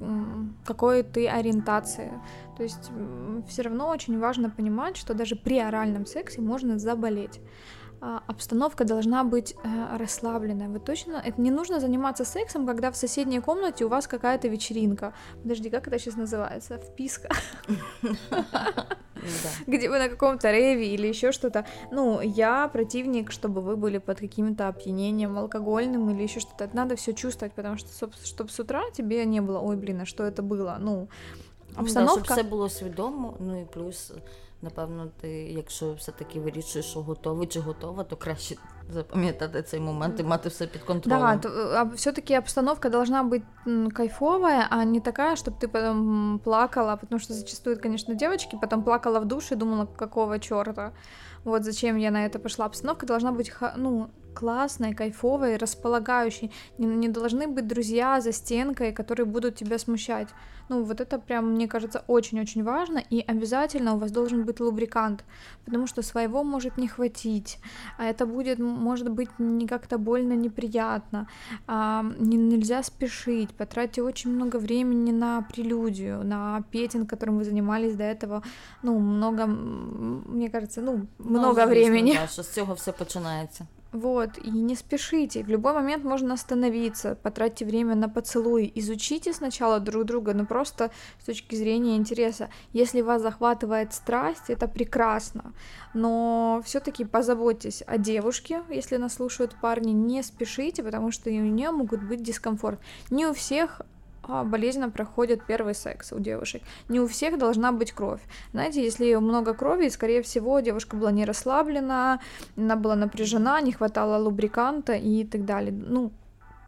какой 0.66 1.04
ты 1.04 1.28
ориентации. 1.32 2.12
То 2.58 2.64
есть 2.64 2.92
все 3.48 3.62
равно 3.62 3.90
очень 3.90 4.20
важно 4.20 4.50
понимать, 4.50 4.98
что 4.98 5.14
даже 5.14 5.36
при 5.36 5.60
оральном 5.60 6.06
сексе 6.06 6.42
можно 6.42 6.78
заболеть. 6.78 7.40
А, 8.04 8.24
обстановка 8.28 8.84
должна 8.84 9.24
быть 9.24 9.56
э, 9.64 9.98
расслабленная. 9.98 10.70
Вы 10.70 10.80
точно... 10.80 11.22
Это 11.24 11.40
не 11.40 11.52
нужно 11.52 11.80
заниматься 11.80 12.26
сексом, 12.26 12.66
когда 12.66 12.90
в 12.90 12.96
соседней 12.96 13.40
комнате 13.40 13.86
у 13.86 13.90
вас 13.90 14.08
какая-то 14.08 14.48
вечеринка. 14.48 15.14
Подожди, 15.44 15.70
как 15.70 15.88
это 15.88 16.00
сейчас 16.00 16.16
называется? 16.16 16.80
Вписка. 16.80 17.30
Где 19.68 19.88
вы 19.88 20.00
на 20.00 20.10
каком-то 20.10 20.52
рейве 20.52 20.96
или 20.96 21.06
еще 21.08 21.32
что-то. 21.32 21.64
Ну, 21.92 22.22
я 22.22 22.68
противник, 22.68 23.32
чтобы 23.32 23.62
вы 23.62 23.76
были 23.76 24.00
под 24.00 24.20
каким-то 24.20 24.68
опьянением 24.68 25.38
алкогольным 25.38 26.10
или 26.10 26.24
еще 26.24 26.40
что-то. 26.40 26.64
Это 26.64 26.76
надо 26.76 26.96
все 26.96 27.14
чувствовать, 27.14 27.54
потому 27.54 27.78
что, 27.78 28.10
чтобы 28.24 28.50
с 28.50 28.60
утра 28.60 28.82
тебе 28.94 29.26
не 29.26 29.42
было, 29.42 29.60
ой, 29.60 29.78
блин, 29.78 30.02
а 30.02 30.06
что 30.06 30.24
это 30.24 30.42
было? 30.42 30.78
Ну, 30.80 31.08
обстановка... 31.76 32.16
Ну, 32.16 32.22
да, 32.22 32.26
щоб 32.26 32.38
все 32.38 32.44
було 32.50 32.70
свідомо, 32.70 33.38
ну 33.40 33.62
і 33.62 33.66
плюс 33.66 34.12
Напевно, 34.64 35.08
ти, 35.22 35.30
якщо 35.30 35.94
все-таки 35.94 36.40
вирішуєш, 36.40 36.86
що 36.86 37.02
готовий 37.02 37.48
чи 37.48 37.60
готова, 37.60 38.04
то 38.04 38.16
краще 38.16 38.56
запам'ятати 38.90 39.62
цей 39.62 39.80
момент 39.80 40.20
и 40.20 40.24
мати 40.24 40.50
все 40.50 40.68
под 40.68 40.82
контролем. 40.82 41.20
Да, 41.20 41.38
то, 41.38 41.92
все-таки 41.96 42.38
обстановка 42.38 42.90
должна 42.90 43.24
быть 43.24 43.44
кайфовая, 43.94 44.68
а 44.70 44.86
не 44.86 45.00
такая, 45.00 45.36
чтобы 45.36 45.58
ты 45.60 45.68
потом 45.68 46.40
плакала, 46.44 46.96
потому 46.96 47.20
что 47.20 47.34
зачастую, 47.34 47.82
конечно, 47.82 48.16
девочки 48.16 48.58
потом 48.62 48.84
плакала 48.84 49.20
в 49.20 49.26
душе 49.26 49.56
и 49.56 49.58
думала, 49.58 49.86
какого 49.86 50.40
черта, 50.40 50.92
вот 51.44 51.64
зачем 51.64 51.98
я 51.98 52.12
на 52.12 52.26
это 52.26 52.40
пошла. 52.40 52.66
Обстановка 52.66 53.06
должна 53.06 53.32
быть, 53.32 53.52
ну, 53.76 54.10
классной, 54.34 54.94
кайфовой, 54.94 55.58
располагающей. 55.58 56.52
Не, 56.78 56.88
не 56.88 57.10
должны 57.10 57.48
быть 57.48 57.68
друзья 57.68 58.22
за 58.22 58.32
стенкой, 58.32 58.92
которые 58.92 59.26
будут 59.26 59.56
тебя 59.56 59.78
смущать. 59.78 60.30
Ну, 60.70 60.84
вот 60.84 61.02
это 61.02 61.20
прям, 61.20 61.52
мне 61.52 61.68
кажется, 61.68 62.04
очень-очень 62.08 62.64
важно. 62.64 63.04
И 63.10 63.20
обязательно 63.20 63.96
у 63.96 63.98
вас 63.98 64.10
должен 64.12 64.46
быть 64.46 64.62
лубрикант, 64.62 65.26
потому 65.66 65.86
что 65.86 66.02
своего 66.02 66.44
может 66.44 66.78
не 66.78 66.88
хватить. 66.88 67.60
А 67.98 68.06
это 68.06 68.26
будет 68.26 68.60
может 68.60 69.10
быть 69.10 69.30
не 69.38 69.68
как-то 69.68 69.98
больно, 69.98 70.32
неприятно, 70.32 71.28
а, 71.68 72.06
не, 72.20 72.38
нельзя 72.38 72.84
спешить, 72.84 73.50
потратьте 73.54 74.02
очень 74.02 74.32
много 74.32 74.58
времени 74.58 75.12
на 75.12 75.42
прелюдию, 75.42 76.24
на 76.24 76.62
петинг, 76.72 77.10
которым 77.10 77.38
вы 77.38 77.44
занимались 77.44 77.96
до 77.96 78.04
этого, 78.04 78.42
ну, 78.82 78.98
много, 78.98 79.48
мне 80.32 80.50
кажется, 80.50 80.82
ну, 80.82 81.08
много 81.20 81.66
ну, 81.66 81.70
времени. 81.70 82.18
Да, 82.22 82.44
з 82.44 82.54
цього 82.54 82.74
все 82.74 82.92
починається. 82.92 83.68
Вот, 83.92 84.38
и 84.38 84.50
не 84.50 84.76
спешите, 84.76 85.44
в 85.44 85.50
любой 85.50 85.74
момент 85.74 86.06
можно 86.06 86.34
остановиться, 86.34 87.16
потратьте 87.16 87.66
время 87.66 87.96
на 87.96 88.08
поцелуй, 88.08 88.72
изучите 88.76 89.34
сначала 89.34 89.82
друг 89.82 90.06
друга, 90.06 90.34
ну 90.34 90.46
просто 90.46 90.92
с 91.20 91.26
точки 91.26 91.56
зрения 91.56 91.98
интереса. 91.98 92.50
Если 92.72 93.02
вас 93.02 93.22
захватывает 93.22 93.94
страсть, 93.94 94.50
это 94.50 94.70
прекрасно, 94.70 95.54
но 95.94 96.62
все-таки 96.64 97.04
позаботьтесь 97.04 97.84
о 97.86 97.98
девушке, 97.98 98.64
если 98.70 98.96
нас 98.96 99.16
слушают 99.16 99.58
парни, 99.60 99.92
не 99.92 100.24
спешите, 100.24 100.84
потому 100.84 101.12
что 101.12 101.30
у 101.30 101.34
нее 101.34 101.72
могут 101.72 102.02
быть 102.02 102.24
дискомфорт. 102.24 102.80
Не 103.10 103.28
у 103.28 103.34
всех 103.34 103.82
болезненно 104.28 104.90
проходит 104.90 105.46
первый 105.46 105.74
секс 105.76 106.14
у 106.14 106.20
девушек. 106.20 106.62
Не 106.90 107.00
у 107.00 107.08
всех 107.08 107.38
должна 107.38 107.72
быть 107.72 107.92
кровь. 107.92 108.22
Знаете, 108.54 108.84
если 108.84 109.16
много 109.16 109.54
крови, 109.54 109.90
скорее 109.90 110.22
всего, 110.22 110.60
девушка 110.60 110.96
была 110.96 111.12
не 111.12 111.26
расслаблена, 111.26 112.20
она 112.58 112.76
была 112.76 112.96
напряжена, 112.96 113.62
не 113.62 113.72
хватало 113.72 114.18
лубриканта 114.18 114.94
и 114.94 115.24
так 115.24 115.46
далее. 115.46 115.74
Ну, 115.74 116.12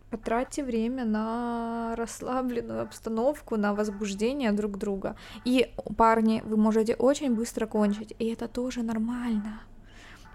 потратьте 0.10 0.64
время 0.64 1.06
на 1.06 1.96
расслабленную 1.96 2.82
обстановку, 2.82 3.58
на 3.58 3.74
возбуждение 3.74 4.52
друг 4.52 4.78
друга. 4.78 5.16
И, 5.46 5.74
парни, 5.98 6.44
вы 6.46 6.58
можете 6.58 6.96
очень 6.96 7.36
быстро 7.36 7.66
кончить, 7.66 8.14
и 8.20 8.26
это 8.26 8.48
тоже 8.48 8.84
нормально 8.84 9.60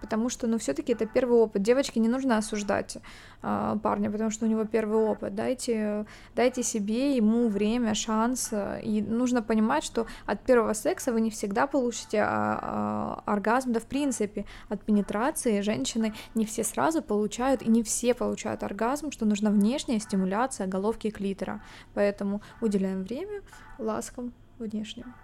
потому 0.00 0.28
что, 0.28 0.47
ну, 0.47 0.59
все-таки 0.59 0.93
это 0.93 1.07
первый 1.07 1.38
опыт. 1.38 1.62
Девочке 1.62 2.00
не 2.00 2.09
нужно 2.09 2.38
осуждать 2.38 2.99
э, 3.43 3.76
парня, 3.83 4.11
потому 4.11 4.31
что 4.31 4.47
у 4.47 4.49
него 4.49 4.64
первый 4.64 4.99
опыт. 4.99 5.35
Дайте, 5.35 6.07
дайте 6.35 6.62
себе, 6.62 7.17
ему 7.17 7.49
время, 7.49 7.95
шанс, 7.95 8.52
и 8.83 9.02
нужно 9.02 9.43
понимать, 9.43 9.85
что 9.85 10.07
от 10.26 10.40
первого 10.43 10.73
секса 10.73 11.12
вы 11.12 11.21
не 11.21 11.31
всегда 11.31 11.67
получите 11.67 12.21
а, 12.21 13.23
а, 13.26 13.33
оргазм, 13.33 13.73
да, 13.73 13.81
в 13.81 13.87
принципе, 13.87 14.45
от 14.69 14.83
пенетрации 14.83 15.61
женщины 15.61 16.14
не 16.35 16.45
все 16.45 16.64
сразу 16.64 17.02
получают, 17.02 17.62
и 17.62 17.69
не 17.69 17.83
все 17.83 18.14
получают 18.14 18.62
оргазм, 18.62 19.11
что 19.11 19.25
нужна 19.25 19.50
внешняя 19.50 19.99
стимуляция 20.00 20.67
головки 20.67 21.11
клитора, 21.11 21.62
поэтому 21.95 22.40
уделяем 22.61 23.02
время 23.02 23.43
ласкам 23.78 24.33
внешним. 24.59 25.14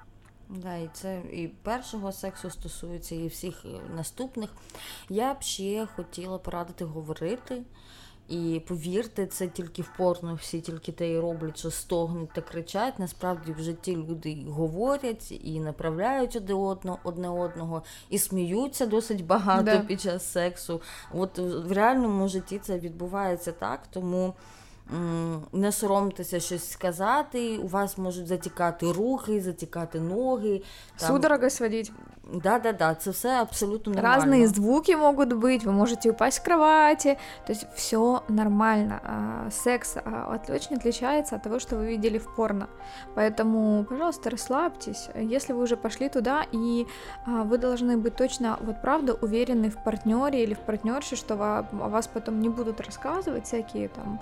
Да, 0.49 0.77
і 0.77 0.91
це 0.93 1.23
і 1.33 1.49
першого 1.49 2.13
сексу 2.13 2.51
стосується, 2.51 3.15
і 3.15 3.27
всіх 3.27 3.65
наступних. 3.97 4.51
Я 5.09 5.35
б 5.35 5.43
ще 5.43 5.89
хотіла 5.97 6.39
порадити 6.39 6.85
говорити. 6.85 7.63
І 8.29 8.63
повірте, 8.69 9.27
це 9.27 9.49
тільки 9.49 9.83
в 9.83 9.91
порно 9.97 10.35
всі 10.35 10.61
тільки 10.61 10.93
те 10.93 11.11
і 11.11 11.21
роблять, 11.21 11.59
що 11.59 11.71
стогнуть 11.71 12.33
та 12.33 12.41
кричать. 12.41 12.99
Насправді 12.99 13.53
в 13.53 13.63
житті 13.63 13.97
люди 13.97 14.47
говорять 14.49 15.33
і 15.33 15.61
направляють 15.61 16.37
одне 16.37 16.55
одного, 16.55 16.99
одне 17.05 17.29
одного, 17.29 17.83
і 18.11 18.19
сміються 18.19 18.87
досить 18.87 19.27
багато 19.27 19.63
да. 19.63 19.79
під 19.79 20.01
час 20.01 20.33
сексу. 20.33 20.81
От 21.15 21.39
в 21.39 21.73
реальному 21.73 22.29
житті 22.29 22.59
це 22.59 22.79
відбувається 22.79 23.53
так, 23.53 23.81
тому 23.91 24.35
не 25.53 25.73
соромтеся 25.73 26.41
щось 26.41 26.71
сказати, 26.71 27.59
у 27.59 27.67
вас 27.67 27.99
можуть 27.99 28.27
затікати 28.27 28.93
руки, 28.93 29.41
затікати 29.41 30.01
ноги. 30.01 30.63
Там... 30.97 31.09
Судорога 31.09 31.51
сводить. 31.51 31.93
Да, 32.33 32.59
да, 32.59 32.73
да, 32.73 32.95
це 32.95 33.11
все 33.11 33.29
абсолютно 33.29 33.93
нормально. 33.93 34.17
Разные 34.17 34.47
звуки 34.47 34.97
могут 34.97 35.33
быть, 35.33 35.65
вы 35.65 35.73
можете 35.73 36.11
упасть 36.11 36.37
с 36.37 36.41
кровати, 36.41 37.19
то 37.47 37.53
есть 37.53 37.67
все 37.75 38.23
нормально. 38.29 39.01
А, 39.05 39.51
секс 39.51 39.97
а, 39.97 40.41
очень 40.49 40.77
отличается 40.77 41.37
от 41.37 41.43
того, 41.43 41.59
что 41.59 41.77
вы 41.77 41.87
видели 41.87 42.19
в 42.19 42.35
порно. 42.35 42.69
Поэтому, 43.15 43.85
пожалуйста, 43.85 44.31
расслабьтесь. 44.31 45.09
Если 45.15 45.53
вы 45.53 45.63
уже 45.63 45.77
пошли 45.77 46.09
туда, 46.09 46.47
и 46.53 46.87
а, 47.27 47.43
вы 47.43 47.59
должны 47.59 47.97
быть 47.99 48.17
точно, 48.17 48.59
вот 48.61 48.81
правда, 48.81 49.15
уверены 49.15 49.69
в 49.69 49.85
партнере 49.85 50.43
или 50.45 50.55
в 50.55 50.61
партнерше, 50.61 51.17
что 51.17 51.35
о 51.35 51.89
вас 51.89 52.07
потом 52.07 52.41
не 52.41 52.49
будут 52.49 52.81
рассказывать 52.81 53.45
всякие 53.47 53.89
там 53.89 54.21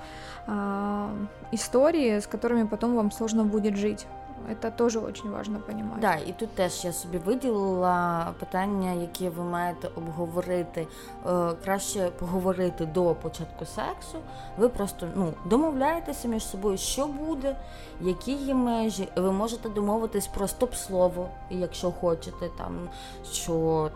истории, 1.53 2.19
с 2.19 2.27
которыми 2.27 2.67
потом 2.67 2.97
вам 2.97 3.12
сложно 3.12 3.45
будет 3.45 3.77
жить. 3.77 4.07
Це 4.48 4.70
теж 4.70 4.76
дуже 4.76 4.98
важливо 5.00 5.35
розуміти. 5.35 5.96
Да, 6.00 6.14
і 6.14 6.35
тут 6.38 6.50
теж 6.55 6.85
я 6.85 6.92
собі 6.92 7.18
виділила 7.18 8.26
питання, 8.40 8.92
які 8.92 9.28
ви 9.28 9.44
маєте 9.44 9.88
обговорити. 9.96 10.87
Е, 11.26 11.52
краще 11.64 12.11
поговорити 12.18 12.87
до 12.87 13.14
початку 13.14 13.64
сексу. 13.64 14.18
Ви 14.59 14.68
просто 14.68 15.09
ну, 15.14 15.33
домовляєтеся 15.44 16.28
між 16.28 16.44
собою, 16.44 16.78
що 16.78 17.07
буде, 17.07 17.57
які 18.00 18.33
є 18.33 18.55
межі. 18.55 19.09
Ви 19.16 19.33
можете 19.33 19.68
домовитись 19.68 20.26
про 20.26 20.48
стоп-слово, 20.48 21.28
якщо 21.50 21.90
хочете, 21.90 22.48
там 22.59 22.88
що 23.33 23.90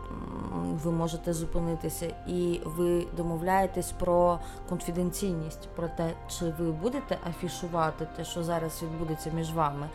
ви 0.84 0.92
можете 0.92 1.32
зупинитися, 1.32 2.14
і 2.26 2.60
ви 2.64 3.06
домовляєтесь 3.16 3.92
про 3.92 4.38
конфіденційність, 4.68 5.68
про 5.76 5.88
те, 5.88 6.10
чи 6.28 6.44
ви 6.58 6.72
будете 6.72 7.18
афішувати 7.28 8.08
те, 8.16 8.24
що 8.24 8.44
зараз 8.44 8.82
відбудеться 8.82 9.30
між 9.34 9.52
вами 9.52 9.88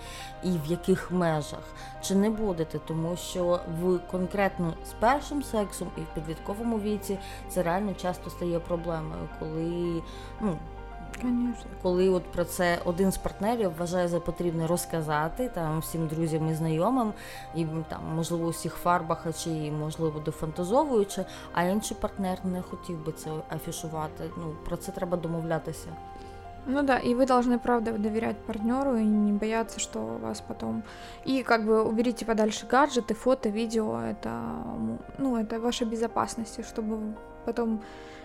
і 0.44 0.50
в 0.50 0.66
яких 0.66 1.12
межах, 1.12 1.64
чи 2.02 2.16
не 2.16 2.30
будете, 2.30 2.80
тому 2.80 3.16
що 3.18 3.60
в 3.82 4.00
конкретно 4.12 4.74
з 4.86 4.94
першим 5.00 5.44
сексом 5.44 5.88
і 5.98 6.02
в 6.02 6.14
підлітковому 6.14 6.80
віці 6.80 7.20
це 7.50 7.64
реально 7.64 7.94
часто 7.94 8.30
стає 8.30 8.60
проблемою, 8.60 9.30
коли 9.40 10.02
ну. 10.42 10.58
Конечно. 11.22 11.66
Коли 11.82 12.10
от 12.10 12.32
про 12.32 12.46
це 12.46 12.80
один 12.86 13.12
з 13.12 13.18
партнерів 13.18 13.72
вважає 13.78 14.08
за 14.08 14.20
потрібне 14.20 14.68
розказати 14.68 15.50
там 15.50 15.80
всім 15.80 16.08
друзям 16.08 16.50
і 16.50 16.54
знайомим, 16.54 17.14
і 17.56 17.66
там 17.90 18.02
можливо 18.16 18.48
у 18.48 18.50
всіх 18.50 18.74
фарбах, 18.74 19.26
а 19.26 19.34
чи 19.34 19.50
можливо 19.72 20.20
дофантазовуючи, 20.20 21.26
а 21.54 21.64
інший 21.64 21.98
партнер 22.02 22.38
не 22.44 22.62
хотів 22.62 23.06
би 23.06 23.12
це 23.12 23.32
афішувати. 23.50 24.30
Ну 24.38 24.56
про 24.66 24.78
це 24.78 24.92
треба 24.92 25.18
домовлятися. 25.18 25.88
Ну 26.67 26.83
да, 26.83 26.99
и 26.99 27.15
вы 27.15 27.27
должны, 27.27 27.59
правда, 27.59 27.93
доверять 27.93 28.37
партнеру 28.39 28.97
и 28.97 29.05
не 29.05 29.33
бояться, 29.33 29.79
что 29.79 30.01
вас 30.21 30.41
потом... 30.41 30.83
И 31.25 31.45
как 31.45 31.65
бы 31.65 31.85
уберите 31.85 32.25
подальше 32.25 32.67
гаджеты, 32.67 33.15
фото, 33.15 33.49
видео, 33.49 34.01
это, 34.01 34.41
ну, 35.19 35.37
это 35.37 35.61
ваша 35.61 35.85
безопасность, 35.85 36.67
чтобы 36.67 37.15
потом 37.45 37.81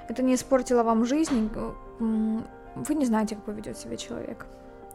это 0.10 0.24
не 0.24 0.34
испортило 0.34 0.82
вам 0.84 1.06
жизнь, 1.06 1.52
вы 2.00 2.96
не 2.96 3.06
знаете, 3.06 3.36
как 3.36 3.44
поведет 3.44 3.78
себя 3.78 3.98
человек. 3.98 4.46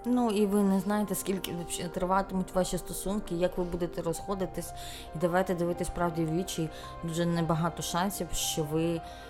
Ну 0.08 0.30
і 0.30 0.46
ви 0.46 0.62
не 0.62 0.80
знаєте, 0.80 1.14
скільки 1.14 1.54
триватимуть 1.94 2.54
ваші 2.54 2.78
стосунки, 2.78 3.34
як 3.34 3.58
ви 3.58 3.64
будете 3.64 4.02
розходитись, 4.02 4.72
і 5.14 5.18
давайте 5.20 5.54
дивитись 5.54 5.88
правді 5.88 6.24
в 6.24 6.32
вічі. 6.36 6.70
Дуже 7.04 7.26
небагато 7.26 7.82
шансів, 7.82 8.26
що 8.32 8.62
ви 8.62 9.00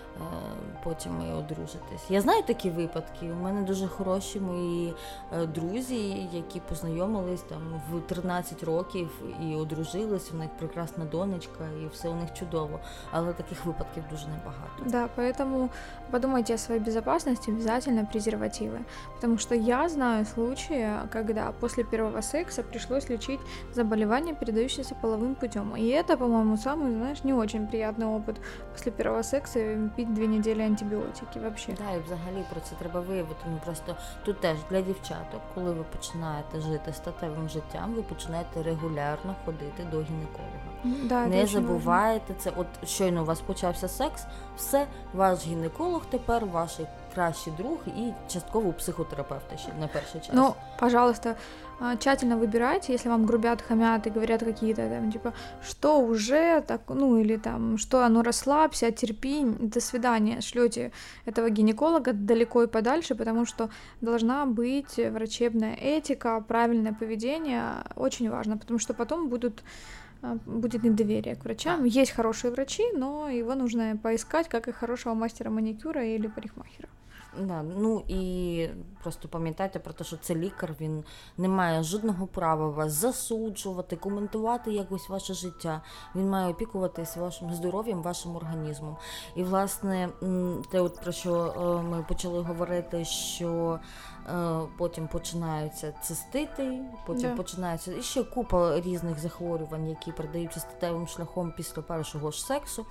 потім 0.83 1.11
і 1.29 1.33
одружитись. 1.33 2.09
Я 2.09 2.21
знаю 2.21 2.43
такі 2.43 2.69
випадки. 2.69 3.31
У 3.31 3.43
мене 3.43 3.61
дуже 3.61 3.87
хороші 3.87 4.39
мої 4.39 4.93
е, 5.33 5.45
друзі, 5.45 6.27
які 6.31 6.59
познайомились 6.59 7.41
там 7.41 7.81
в 7.91 8.01
13 8.01 8.63
років 8.63 9.09
і 9.41 9.55
одружились. 9.55 10.31
У 10.33 10.37
них 10.37 10.49
прекрасна 10.59 11.05
донечка, 11.05 11.65
і 11.83 11.87
все 11.93 12.09
у 12.09 12.15
них 12.15 12.33
чудово. 12.33 12.79
Але 13.11 13.33
таких 13.33 13.65
випадків 13.65 14.03
дуже 14.11 14.27
небагато. 14.27 14.83
Да, 14.85 15.09
поэтому 15.17 15.69
подумайте 16.11 16.53
о 16.53 16.57
своей 16.57 16.81
безопасности, 16.81 17.51
обязательно 17.51 18.05
презервативы. 18.13 18.79
Потому 19.15 19.37
что 19.37 19.55
я 19.55 19.89
знаю 19.89 20.25
случаи, 20.25 20.89
когда 21.11 21.53
после 21.59 21.83
первого 21.83 22.21
секса 22.21 22.63
пришлось 22.63 23.09
лечить 23.09 23.39
заболевание, 23.73 24.35
передающееся 24.35 24.95
половым 25.01 25.35
путем. 25.35 25.75
И 25.75 25.87
это, 25.87 26.17
по-моему, 26.17 26.57
самый, 26.57 26.91
знаешь, 26.91 27.23
не 27.23 27.33
очень 27.33 27.67
приятный 27.67 28.05
опыт 28.05 28.35
после 28.73 28.91
первого 28.91 29.23
секса 29.23 29.59
пить 30.02 30.14
дві 30.14 30.28
неділі 30.28 30.62
антибіотики 30.62 31.40
вообще. 31.40 31.72
Да, 31.72 31.90
і 31.90 32.00
взагалі 32.00 32.44
про 32.50 32.60
це 32.60 32.74
треба 32.74 33.00
виявити. 33.00 33.40
Ну 33.46 33.58
просто 33.64 33.96
тут 34.24 34.40
теж 34.40 34.58
для 34.70 34.80
дівчаток, 34.80 35.40
коли 35.54 35.72
ви 35.72 35.84
починаєте 35.84 36.60
жити 36.60 36.92
статевим 36.92 37.48
життям, 37.48 37.94
ви 37.94 38.02
починаєте 38.02 38.62
регулярно 38.62 39.36
ходити 39.44 39.84
до 39.90 39.96
гінеколога. 39.96 40.72
Да, 40.84 41.26
Не 41.26 41.46
забувайте 41.46 42.34
це. 42.38 42.52
От 42.56 42.66
щойно 42.88 43.22
у 43.22 43.24
вас 43.24 43.40
почався 43.40 43.88
секс, 43.88 44.24
все, 44.56 44.86
ваш 45.14 45.46
гінеколог 45.46 46.02
тепер 46.10 46.46
ваш 46.46 46.78
кращий 47.14 47.52
друг 47.52 47.78
і 47.86 48.12
частково 48.28 48.72
психотерапевт 48.72 49.58
ще 49.60 49.72
на 49.80 49.88
перший 49.88 50.20
час. 50.20 50.30
Ну, 50.32 50.54
пожалуйста, 50.78 51.34
тщательно 51.98 52.36
выбирайте, 52.36 52.92
если 52.92 53.08
вам 53.08 53.26
грубят, 53.26 53.62
хамят 53.62 54.06
и 54.06 54.10
говорят 54.10 54.44
какие-то 54.44 54.88
там, 54.88 55.10
типа, 55.10 55.34
что 55.62 56.00
уже, 56.00 56.60
так, 56.62 56.82
ну, 56.88 57.18
или 57.18 57.36
там, 57.36 57.78
что, 57.78 58.08
ну, 58.08 58.22
расслабься, 58.22 58.90
терпи, 58.90 59.44
до 59.44 59.80
свидания, 59.80 60.40
шлете 60.40 60.92
этого 61.26 61.50
гинеколога 61.50 62.12
далеко 62.12 62.62
и 62.62 62.66
подальше, 62.66 63.14
потому 63.14 63.46
что 63.46 63.70
должна 64.00 64.46
быть 64.46 64.96
врачебная 64.96 65.74
этика, 65.74 66.40
правильное 66.40 66.92
поведение, 66.92 67.84
очень 67.96 68.30
важно, 68.30 68.56
потому 68.56 68.78
что 68.78 68.94
потом 68.94 69.28
будут 69.28 69.62
а, 70.22 70.36
будет 70.46 70.84
недоверие 70.84 71.34
к 71.34 71.44
врачам. 71.44 71.84
Есть 71.84 72.12
хорошие 72.12 72.52
врачи, 72.52 72.84
но 72.94 73.28
его 73.28 73.54
нужно 73.54 73.96
поискать, 73.96 74.48
как 74.48 74.68
и 74.68 74.72
хорошего 74.72 75.14
мастера 75.14 75.50
маникюра 75.50 76.04
или 76.04 76.28
парикмахера. 76.28 76.88
Да, 77.40 77.62
ну 77.62 78.04
і 78.08 78.68
просто 79.02 79.28
пам'ятайте 79.28 79.78
про 79.78 79.92
те, 79.92 80.04
що 80.04 80.16
це 80.16 80.34
лікар, 80.34 80.74
він 80.80 81.04
не 81.38 81.48
має 81.48 81.82
жодного 81.82 82.26
права 82.26 82.68
вас 82.68 82.92
засуджувати, 82.92 83.96
коментувати 83.96 84.72
якось 84.72 85.08
ваше 85.08 85.34
життя. 85.34 85.82
Він 86.14 86.28
має 86.28 86.50
опікуватись 86.50 87.16
вашим 87.16 87.54
здоров'ям, 87.54 88.02
вашим 88.02 88.36
організмом. 88.36 88.96
І, 89.36 89.42
власне, 89.42 90.08
те, 90.70 90.80
от 90.80 91.00
про 91.00 91.12
що 91.12 91.34
е, 91.34 91.88
ми 91.88 92.04
почали 92.08 92.40
говорити, 92.40 93.04
що 93.04 93.78
потім 94.78 95.08
починаються 95.08 95.92
цистити, 95.92 96.78
потім 97.06 97.30
yeah. 97.30 97.36
починається 97.36 97.92
і 97.92 98.02
ще 98.02 98.24
купа 98.24 98.80
різних 98.80 99.18
захворювань, 99.18 99.88
які 99.88 100.12
передаються 100.12 100.60
статевим 100.60 101.06
шляхом 101.06 101.52
після 101.56 101.82
першого 101.82 102.30
ж 102.30 102.44
сексу. 102.44 102.86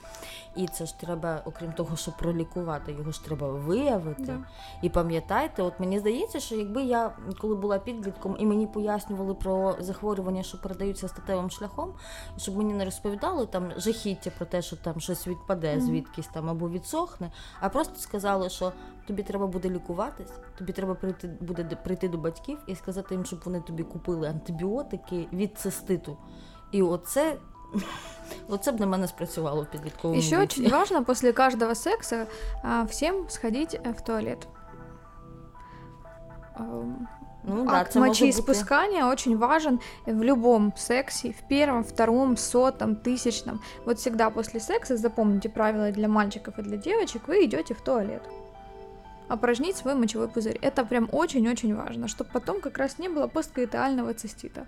І 0.56 0.68
це 0.68 0.86
ж 0.86 1.00
треба, 1.00 1.42
окрім 1.46 1.72
того, 1.72 1.96
щоб 1.96 2.18
пролікувати, 2.18 2.92
його 2.92 3.12
ж 3.12 3.26
треба 3.26 3.50
виявити. 3.50 4.24
Yeah. 4.24 4.44
І 4.82 4.90
пам'ятайте, 4.90 5.64
от 5.64 5.80
мені 5.80 6.00
здається, 6.00 6.40
що 6.40 6.56
якби 6.56 6.84
я 6.84 7.12
коли 7.42 7.56
була 7.56 7.80
підлітком 7.80 8.36
і 8.40 8.46
мені 8.46 8.68
пояснювали 8.68 9.34
про 9.34 9.76
захворювання, 9.80 10.44
що 10.44 10.58
передаються 10.58 11.08
статевим 11.08 11.50
шляхом, 11.50 11.94
щоб 12.38 12.58
мені 12.58 12.74
не 12.74 12.86
розповідали 12.86 13.46
там 13.46 13.72
жахіття 13.78 14.32
про 14.38 14.46
те, 14.46 14.62
що 14.62 14.76
там 14.76 15.00
щось 15.00 15.28
відпаде, 15.28 15.76
mm. 15.76 15.82
звідкись 15.82 16.28
там 16.28 16.50
або 16.50 16.70
відсохне, 16.70 17.32
а 17.60 17.70
просто 17.70 18.00
сказали, 18.00 18.50
що 18.50 18.74
тобі 19.08 19.24
треба 19.24 19.48
буде 19.48 19.70
лікуватись, 19.70 20.32
тобі 20.58 20.74
треба 20.74 20.96
прийти 20.96 21.21
буде 21.41 21.65
прийти 21.85 22.09
до 22.09 22.19
батьків 22.19 22.59
і 22.67 22.75
сказати 22.75 23.15
їм, 23.15 23.25
щоб 23.25 23.41
вони 23.45 23.61
тобі 23.61 23.83
купили 23.83 24.29
антибіотики 24.29 25.29
від 25.33 25.59
циститу. 25.59 26.17
І 26.73 26.83
оце. 26.83 27.37
Оце 28.49 28.73
б 28.73 28.81
на 28.81 28.87
мене 28.87 29.09
спрацювало 29.09 29.63
в 29.63 29.67
підлітковому 29.67 30.21
Еще 30.21 30.37
віці. 30.37 30.61
очень 30.61 30.71
важно 30.71 31.05
после 31.05 31.33
каждого 31.33 31.75
секса 31.75 32.27
а, 32.63 32.83
всем 32.83 33.27
сходить 33.29 33.81
в 33.99 34.01
туалет. 34.01 34.49
Ну, 37.49 37.65
да, 37.65 37.81
Акт 37.81 37.95
мочеиспускания 37.95 39.05
быть... 39.05 39.13
очень 39.13 39.37
важен 39.37 39.81
в 40.07 40.23
любом 40.23 40.73
сексе, 40.77 41.33
в 41.33 41.49
первом, 41.49 41.85
втором, 41.85 42.37
сотом, 42.37 42.97
тысячном. 42.97 43.61
Вот 43.85 43.99
всегда 43.99 44.31
после 44.31 44.61
секса, 44.61 44.97
запомните 44.97 45.49
правила 45.49 45.93
для 45.93 46.09
мальчиков 46.09 46.59
и 46.59 46.63
для 46.63 46.77
девочек, 46.77 47.29
вы 47.29 47.45
идете 47.45 47.75
в 47.75 47.81
туалет 47.81 48.23
опорожнить 49.31 49.77
свой 49.77 49.95
мочевой 49.95 50.29
пузырь. 50.29 50.59
Это 50.63 50.85
прям 50.85 51.09
очень-очень 51.13 51.75
важно, 51.75 52.07
чтобы 52.09 52.31
потом 52.33 52.61
как 52.61 52.79
раз 52.79 52.99
не 52.99 53.09
было 53.09 53.27
посткоитального 53.27 54.15
цистита. 54.15 54.67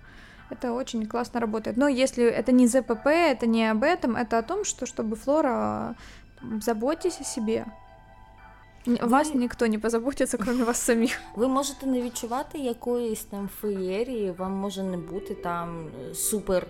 Это 0.49 0.73
очень 0.73 1.05
классно 1.05 1.39
работает. 1.39 1.77
Но 1.77 1.87
если 1.87 2.23
это 2.23 2.51
не 2.51 2.67
ЗПП, 2.67 3.07
это 3.07 3.45
не 3.45 3.71
об 3.71 3.83
этом, 3.83 4.15
это 4.15 4.39
о 4.39 4.41
том, 4.41 4.65
что 4.65 4.85
чтобы 4.85 5.15
флора 5.15 5.95
заботьтесь 6.61 7.21
о 7.21 7.23
себе. 7.23 7.65
Ви... 8.85 8.95
Вас 9.01 9.35
ніхто 9.35 9.67
не 9.67 9.79
позаботиться, 9.79 10.37
крім 10.37 10.63
вас 10.65 10.77
самих. 10.77 11.21
Ви 11.35 11.47
можете 11.47 11.87
не 11.87 12.01
відчувати 12.01 12.57
якоїсь 12.57 13.23
там 13.23 13.49
феєрії, 13.61 14.31
вам 14.31 14.51
може 14.51 14.83
не 14.83 14.97
бути 14.97 15.33
там 15.33 15.87
супер 16.13 16.67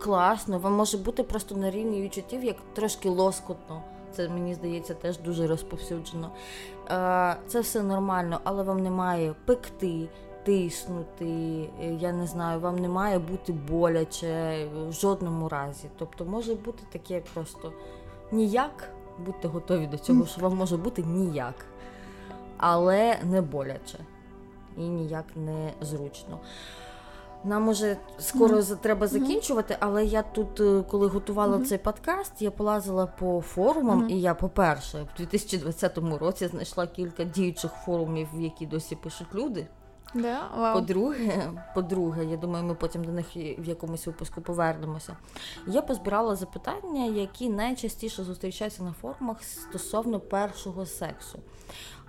класно, 0.00 0.58
вам 0.58 0.72
може 0.72 0.98
бути 0.98 1.22
просто 1.22 1.56
на 1.56 1.70
рівні 1.70 2.02
відчуттів, 2.02 2.44
як 2.44 2.56
трошки 2.74 3.08
лоскотно. 3.08 3.82
Це 4.16 4.28
мені 4.28 4.54
здається 4.54 4.94
теж 4.94 5.18
дуже 5.18 5.46
розповсюджено. 5.46 6.30
Е, 6.91 7.35
це 7.47 7.59
все 7.59 7.83
нормально, 7.83 8.39
але 8.43 8.63
вам 8.63 8.79
не 8.79 8.89
має 8.89 9.35
пекти, 9.45 10.09
тиснути. 10.43 11.69
Е, 11.81 11.93
я 11.99 12.11
не 12.11 12.27
знаю, 12.27 12.59
вам 12.59 12.75
не 12.75 12.89
має 12.89 13.19
бути 13.19 13.53
боляче 13.53 14.65
в 14.75 14.91
жодному 14.91 15.49
разі. 15.49 15.89
Тобто 15.97 16.25
може 16.25 16.55
бути 16.55 16.83
таке 16.91 17.21
просто 17.33 17.73
ніяк. 18.31 18.89
Будьте 19.25 19.47
готові 19.47 19.87
до 19.87 19.97
цього, 19.97 20.25
що 20.25 20.41
вам 20.41 20.57
може 20.57 20.77
бути 20.77 21.03
ніяк, 21.03 21.55
але 22.57 23.17
не 23.23 23.41
боляче 23.41 23.99
і 24.77 24.81
ніяк 24.81 25.25
не 25.35 25.73
зручно. 25.81 26.39
Нам 27.43 27.67
уже 27.67 27.97
скоро 28.19 28.57
mm-hmm. 28.57 28.77
треба 28.77 29.07
закінчувати, 29.07 29.77
але 29.79 30.05
я 30.05 30.21
тут, 30.21 30.59
е, 30.59 30.83
коли 30.91 31.07
готувала 31.07 31.57
mm-hmm. 31.57 31.65
цей 31.65 31.77
подкаст, 31.77 32.41
я 32.41 32.51
полазила 32.51 33.05
по 33.05 33.41
форумам, 33.41 34.03
mm-hmm. 34.03 34.11
і 34.11 34.21
я, 34.21 34.33
по-перше, 34.33 35.07
в 35.13 35.17
2020 35.17 35.97
році 35.97 36.47
знайшла 36.47 36.87
кілька 36.87 37.23
діючих 37.23 37.71
форумів, 37.85 38.27
в 38.33 38.41
які 38.41 38.65
досі 38.65 38.95
пишуть 38.95 39.35
люди. 39.35 39.67
Да? 40.13 40.49
Wow. 40.57 40.73
По-друге, 40.73 41.51
по-друге, 41.75 42.25
я 42.25 42.37
думаю, 42.37 42.63
ми 42.63 42.75
потім 42.75 43.03
до 43.03 43.11
них 43.11 43.35
в 43.35 43.67
якомусь 43.67 44.07
випуску 44.07 44.41
повернемося. 44.41 45.17
Я 45.67 45.81
позбирала 45.81 46.35
запитання, 46.35 47.05
які 47.05 47.49
найчастіше 47.49 48.23
зустрічаються 48.23 48.83
на 48.83 48.93
форумах 49.01 49.43
стосовно 49.43 50.19
першого 50.19 50.85
сексу. 50.85 51.39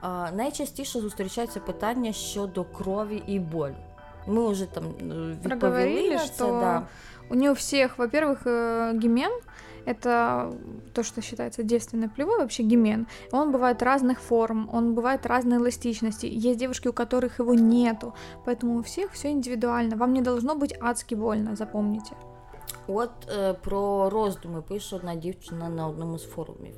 А, 0.00 0.30
Найчастіше 0.30 1.00
зустрічаються 1.00 1.60
питання 1.60 2.12
щодо 2.12 2.64
крові 2.64 3.22
і 3.26 3.38
болю. 3.38 3.76
Мы 4.26 4.48
уже 4.48 4.66
там 4.66 4.94
э, 4.98 5.36
проговорили, 5.42 6.18
что 6.18 6.60
да. 6.60 6.88
у 7.30 7.34
нее 7.34 7.54
всех, 7.54 7.98
во-первых, 7.98 8.42
э, 8.44 8.92
гимен 8.94 9.30
это 9.84 10.56
то, 10.94 11.02
что 11.02 11.20
считается 11.20 11.62
девственной 11.62 12.08
плевой, 12.08 12.38
вообще 12.38 12.62
гимен. 12.62 13.06
Он 13.32 13.52
бывает 13.52 13.82
разных 13.82 14.20
форм, 14.20 14.68
он 14.72 14.94
бывает 14.94 15.26
разной 15.26 15.58
эластичности. 15.58 16.26
Есть 16.26 16.58
девушки, 16.58 16.88
у 16.88 16.92
которых 16.92 17.38
его 17.38 17.54
нету, 17.54 18.14
поэтому 18.44 18.78
у 18.78 18.82
всех 18.82 19.12
все 19.12 19.30
индивидуально. 19.30 19.96
Вам 19.96 20.12
не 20.12 20.22
должно 20.22 20.54
быть 20.54 20.74
адски 20.80 21.14
больно, 21.14 21.56
запомните. 21.56 22.14
От 22.86 23.10
е, 23.30 23.52
про 23.52 24.10
роздуми 24.10 24.62
пише 24.62 24.96
одна 24.96 25.14
дівчина 25.14 25.68
на 25.68 25.88
одном 25.88 26.14
из 26.14 26.22
форумів. 26.22 26.74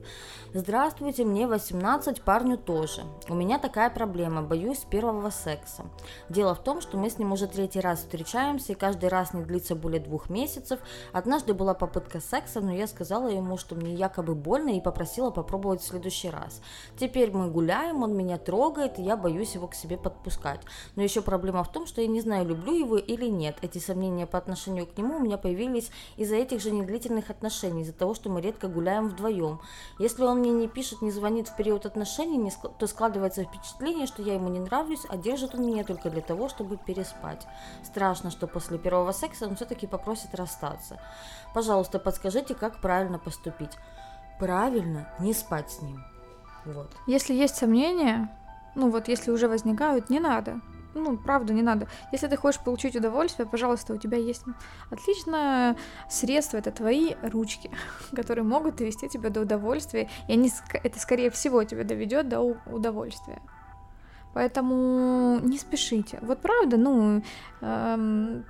Здравствуйте, 0.54 1.24
мне 1.24 1.46
18, 1.46 2.22
парню 2.22 2.56
тоже. 2.56 3.02
У 3.28 3.34
меня 3.34 3.58
такая 3.58 3.90
проблема, 3.90 4.42
боюсь 4.42 4.86
первого 4.90 5.30
секса. 5.30 5.84
Дело 6.30 6.54
в 6.54 6.62
том, 6.62 6.80
что 6.80 6.96
мы 6.96 7.10
с 7.10 7.18
ним 7.18 7.32
уже 7.32 7.46
третий 7.46 7.80
раз 7.80 7.98
встречаемся, 7.98 8.72
и 8.72 8.76
каждый 8.76 9.08
раз 9.08 9.34
не 9.34 9.42
длится 9.42 9.74
более 9.74 10.00
двух 10.00 10.30
месяцев. 10.30 10.78
Однажды 11.12 11.52
была 11.52 11.74
попытка 11.74 12.20
секса, 12.20 12.60
но 12.60 12.72
я 12.72 12.86
сказала 12.86 13.28
ему, 13.28 13.58
что 13.58 13.74
мне 13.74 13.94
якобы 13.94 14.34
больно, 14.34 14.70
и 14.70 14.80
попросила 14.80 15.30
попробовать 15.30 15.82
в 15.82 15.86
следующий 15.86 16.30
раз. 16.30 16.62
Теперь 16.98 17.32
мы 17.32 17.50
гуляем, 17.50 18.02
он 18.02 18.16
меня 18.16 18.38
трогает, 18.38 18.98
и 18.98 19.02
я 19.02 19.16
боюсь 19.16 19.54
его 19.54 19.66
к 19.66 19.74
себе 19.74 19.96
подпускать. 19.96 20.60
Но 20.96 21.02
еще 21.02 21.20
проблема 21.20 21.64
в 21.64 21.72
том, 21.72 21.86
что 21.86 22.00
я 22.00 22.06
не 22.06 22.20
знаю, 22.20 22.46
люблю 22.46 22.72
его 22.72 22.96
или 22.96 23.26
нет. 23.26 23.56
Эти 23.62 23.78
сомнения 23.78 24.26
по 24.26 24.38
отношению 24.38 24.86
к 24.86 24.96
нему 24.96 25.16
у 25.16 25.20
меня 25.20 25.38
появились 25.38 25.90
из-за 26.16 26.36
этих 26.36 26.60
же 26.60 26.70
недлительных 26.70 27.30
отношений, 27.30 27.82
из-за 27.82 27.92
того, 27.92 28.14
что 28.14 28.30
мы 28.30 28.40
редко 28.40 28.68
гуляем 28.68 29.08
вдвоем. 29.08 29.60
Если 29.98 30.22
он 30.22 30.38
мне 30.38 30.50
не 30.50 30.68
пишет, 30.68 31.02
не 31.02 31.10
звонит 31.10 31.48
в 31.48 31.56
период 31.56 31.86
отношений, 31.86 32.52
то 32.78 32.86
складывается 32.86 33.44
впечатление, 33.44 34.06
что 34.06 34.22
я 34.22 34.34
ему 34.34 34.48
не 34.48 34.60
нравлюсь, 34.60 35.06
а 35.08 35.16
держит 35.16 35.54
он 35.54 35.66
меня 35.66 35.84
только 35.84 36.10
для 36.10 36.22
того, 36.22 36.48
чтобы 36.48 36.76
переспать. 36.76 37.46
Страшно, 37.84 38.30
что 38.30 38.46
после 38.46 38.78
первого 38.78 39.12
секса 39.12 39.46
он 39.46 39.56
все-таки 39.56 39.86
попросит 39.86 40.34
расстаться. 40.34 41.00
Пожалуйста, 41.54 41.98
подскажите, 41.98 42.54
как 42.54 42.80
правильно 42.80 43.18
поступить. 43.18 43.72
Правильно 44.38 45.08
не 45.18 45.32
спать 45.32 45.70
с 45.70 45.82
ним. 45.82 46.04
Вот. 46.64 46.90
Если 47.06 47.32
есть 47.32 47.56
сомнения, 47.56 48.28
ну 48.74 48.90
вот 48.90 49.08
если 49.08 49.30
уже 49.30 49.48
возникают, 49.48 50.10
не 50.10 50.20
надо 50.20 50.60
ну, 50.96 51.16
правда, 51.16 51.52
не 51.52 51.62
надо. 51.62 51.88
Если 52.12 52.26
ты 52.26 52.36
хочешь 52.36 52.60
получить 52.60 52.96
удовольствие, 52.96 53.46
пожалуйста, 53.46 53.94
у 53.94 53.98
тебя 53.98 54.18
есть 54.18 54.44
отличное 54.90 55.76
средство, 56.08 56.56
это 56.56 56.70
твои 56.70 57.14
ручки, 57.22 57.70
которые 58.14 58.44
могут 58.44 58.76
довести 58.76 59.08
тебя 59.08 59.30
до 59.30 59.42
удовольствия, 59.42 60.08
и 60.28 60.32
они, 60.32 60.50
это, 60.72 60.98
скорее 60.98 61.30
всего, 61.30 61.64
тебя 61.64 61.84
доведет 61.84 62.28
до 62.28 62.40
удовольствия. 62.66 63.40
Поэтому 64.34 65.40
не 65.40 65.58
спешите. 65.58 66.18
Вот 66.20 66.42
правда, 66.42 66.76
ну, 66.76 67.22
эм, 67.62 68.44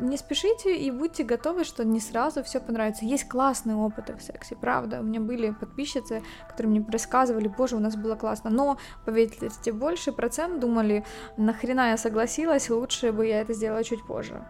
не 0.00 0.16
спешите 0.16 0.76
и 0.76 0.90
будьте 0.90 1.24
готовы, 1.24 1.64
что 1.64 1.84
не 1.84 2.00
сразу 2.00 2.42
все 2.42 2.60
понравится. 2.60 3.04
Есть 3.04 3.28
классные 3.28 3.76
опыты 3.76 4.16
в 4.16 4.22
сексе, 4.22 4.56
правда. 4.56 5.00
У 5.00 5.02
меня 5.02 5.20
были 5.20 5.50
подписчицы, 5.50 6.22
которые 6.48 6.70
мне 6.70 6.86
рассказывали, 6.90 7.48
боже, 7.48 7.76
у 7.76 7.80
нас 7.80 7.96
было 7.96 8.14
классно. 8.14 8.50
Но, 8.50 8.78
поверьте, 9.04 9.72
больше 9.72 10.12
процент 10.12 10.60
думали, 10.60 11.04
нахрена 11.36 11.90
я 11.90 11.96
согласилась, 11.96 12.70
лучше 12.70 13.12
бы 13.12 13.26
я 13.26 13.40
это 13.40 13.52
сделала 13.54 13.84
чуть 13.84 14.06
позже. 14.06 14.44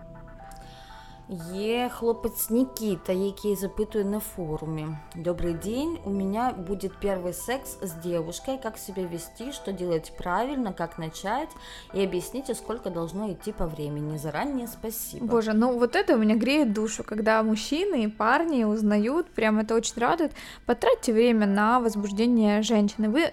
Є 1.55 1.91
хлопець 1.95 2.51
Никита, 2.51 3.13
який 3.13 3.57
запитує 3.57 4.05
на 4.05 4.21
форуме. 4.21 4.99
Добрый 5.17 5.55
день, 5.65 5.99
у 6.05 6.11
меня 6.11 6.55
будет 6.69 6.93
первый 7.05 7.33
секс 7.33 7.77
с 7.83 7.93
девушкой, 7.93 8.59
как 8.63 8.79
себя 8.79 9.03
вести, 9.03 9.53
что 9.53 9.73
делать 9.73 10.13
правильно, 10.19 10.73
как 10.73 10.99
начать, 10.99 11.51
и 11.95 12.05
объясните, 12.05 12.55
сколько 12.55 12.91
должно 12.91 13.31
идти 13.31 13.53
по 13.53 13.67
времени. 13.67 14.17
Заранее 14.17 14.67
спасибо. 14.69 15.27
Боже, 15.27 15.53
ну 15.53 15.79
вот 15.79 15.97
это 15.97 16.15
у 16.15 16.19
меня 16.19 16.35
греет 16.35 16.73
душу, 16.73 17.05
когда 17.05 17.43
мужчины 17.43 18.05
и 18.05 18.09
парни 18.09 18.65
узнают, 18.65 19.27
прям 19.27 19.59
это 19.59 19.75
очень 19.75 20.01
радует. 20.01 20.33
Потратьте 20.65 21.13
время 21.13 21.47
на 21.47 21.81
возбуждение 21.81 22.63
женщины. 22.63 23.11
Вы 23.11 23.33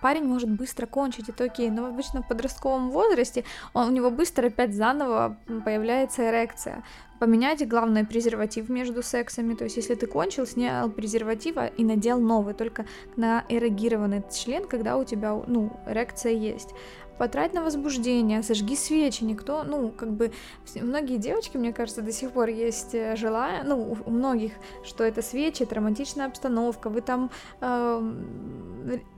парень 0.00 0.24
может 0.24 0.50
быстро 0.50 0.86
кончить, 0.86 1.28
это 1.28 1.44
окей, 1.44 1.70
но 1.70 1.86
обычно 1.86 2.22
в 2.22 2.28
подростковом 2.28 2.90
возрасте 2.90 3.44
он, 3.72 3.88
у 3.88 3.90
него 3.90 4.10
быстро 4.10 4.48
опять 4.48 4.74
заново 4.74 5.38
появляется 5.64 6.28
эрекция. 6.28 6.82
Поменяйте, 7.18 7.64
главное, 7.64 8.04
презерватив 8.04 8.68
между 8.68 9.02
сексами, 9.02 9.54
то 9.54 9.64
есть 9.64 9.76
если 9.76 9.94
ты 9.94 10.06
кончил, 10.06 10.46
снял 10.46 10.90
презерватива 10.90 11.66
и 11.66 11.82
надел 11.82 12.20
новый, 12.20 12.52
только 12.52 12.84
на 13.16 13.44
эрегированный 13.48 14.22
член, 14.30 14.66
когда 14.66 14.98
у 14.98 15.04
тебя, 15.04 15.32
ну, 15.46 15.72
эрекция 15.86 16.32
есть 16.32 16.74
потрать 17.18 17.54
на 17.54 17.62
возбуждение, 17.62 18.42
зажги 18.42 18.76
свечи, 18.76 19.24
никто, 19.24 19.64
ну, 19.64 19.90
как 19.90 20.10
бы, 20.10 20.32
многие 20.74 21.18
девочки, 21.18 21.58
мне 21.58 21.72
кажется, 21.72 22.02
до 22.02 22.12
сих 22.12 22.30
пор 22.30 22.48
есть 22.48 22.94
э, 22.94 23.16
желание, 23.16 23.62
ну, 23.64 23.96
у 24.06 24.10
многих, 24.10 24.52
что 24.84 25.04
это 25.04 25.22
свечи, 25.22 25.62
это 25.62 25.74
романтичная 25.74 26.26
обстановка, 26.26 26.90
вы 26.90 27.00
там, 27.00 27.30
э, 27.60 28.12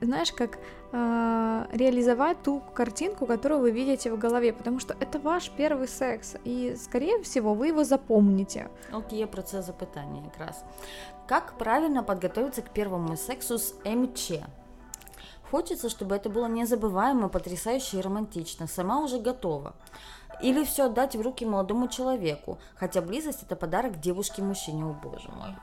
знаешь, 0.01 0.33
как 0.33 0.59
э, 0.93 1.67
реализовать 1.73 2.43
ту 2.43 2.63
картинку, 2.75 3.27
которую 3.27 3.61
вы 3.61 3.71
видите 3.71 4.11
в 4.11 4.19
голове, 4.19 4.53
потому 4.53 4.81
что 4.81 4.95
это 5.01 5.19
ваш 5.19 5.51
первый 5.51 5.89
секс, 5.89 6.37
и, 6.45 6.77
скорее 6.77 7.23
всего, 7.23 7.55
вы 7.55 7.69
его 7.69 7.85
запомните. 7.85 8.69
От 8.93 9.13
є 9.13 9.27
про 9.27 9.43
це 9.43 9.63
запитання 9.63 10.23
якраз. 10.25 10.65
Как 11.29 11.59
правильно 11.59 12.05
подготовиться 12.05 12.63
к 12.63 12.73
первому 12.73 13.17
сексу 13.17 13.59
с 13.59 13.75
МЧ? 13.85 14.33
Хочется, 15.51 15.89
чтобы 15.89 16.15
это 16.15 16.29
было 16.29 16.47
незабываемо, 16.47 17.29
потрясающе 17.29 17.99
и 17.99 18.03
романтично. 18.03 18.67
Сама 18.67 19.01
уже 19.01 19.19
готова. 19.19 19.75
Или 20.43 20.65
все 20.65 20.85
отдать 20.87 21.17
в 21.17 21.21
руки 21.21 21.47
молодому 21.47 21.89
человеку, 21.89 22.59
хотя 22.77 23.01
близость 23.01 23.43
это 23.43 23.57
подарок 23.57 23.99
девушке-мужчине, 24.01 24.85
о 24.85 24.93
боже 24.93 25.29
мой. 25.31 25.57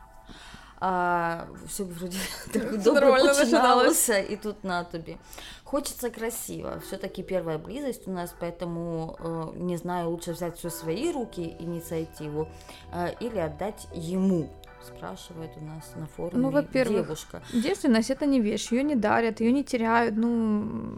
А, 0.82 1.48
все 1.68 1.84
вроде 1.84 2.18
так 2.54 2.84
добре 2.84 3.12
починалося, 3.12 4.20
и 4.20 4.36
тут 4.36 4.64
на 4.64 4.84
тобі. 4.84 5.18
Хочется 5.64 6.10
красиво. 6.10 6.80
Все-таки 6.86 7.24
первая 7.24 7.58
близость 7.58 8.08
у 8.08 8.12
нас, 8.12 8.36
поэтому, 8.40 9.16
э, 9.20 9.52
не 9.56 9.78
знаю, 9.78 10.10
лучше 10.10 10.34
взять 10.34 10.58
все 10.58 10.70
в 10.70 10.74
свои 10.74 11.12
руки, 11.12 11.56
инициативу, 11.60 12.48
э, 12.94 13.14
или 13.20 13.40
отдать 13.40 13.88
ему 13.94 14.50
спрашивает 14.86 15.52
у 15.58 15.66
нас 15.66 15.94
на 15.96 16.08
форуме 16.08 16.42
ну, 16.42 16.50
во-первых, 16.50 17.06
девушка. 17.06 17.42
Девственность 17.54 18.10
это 18.10 18.26
не 18.26 18.40
вещь, 18.40 18.72
ее 18.72 18.84
не 18.84 18.96
дарят, 18.96 19.40
ее 19.42 19.52
не 19.52 19.64
теряют, 19.64 20.16
ну 20.16 20.98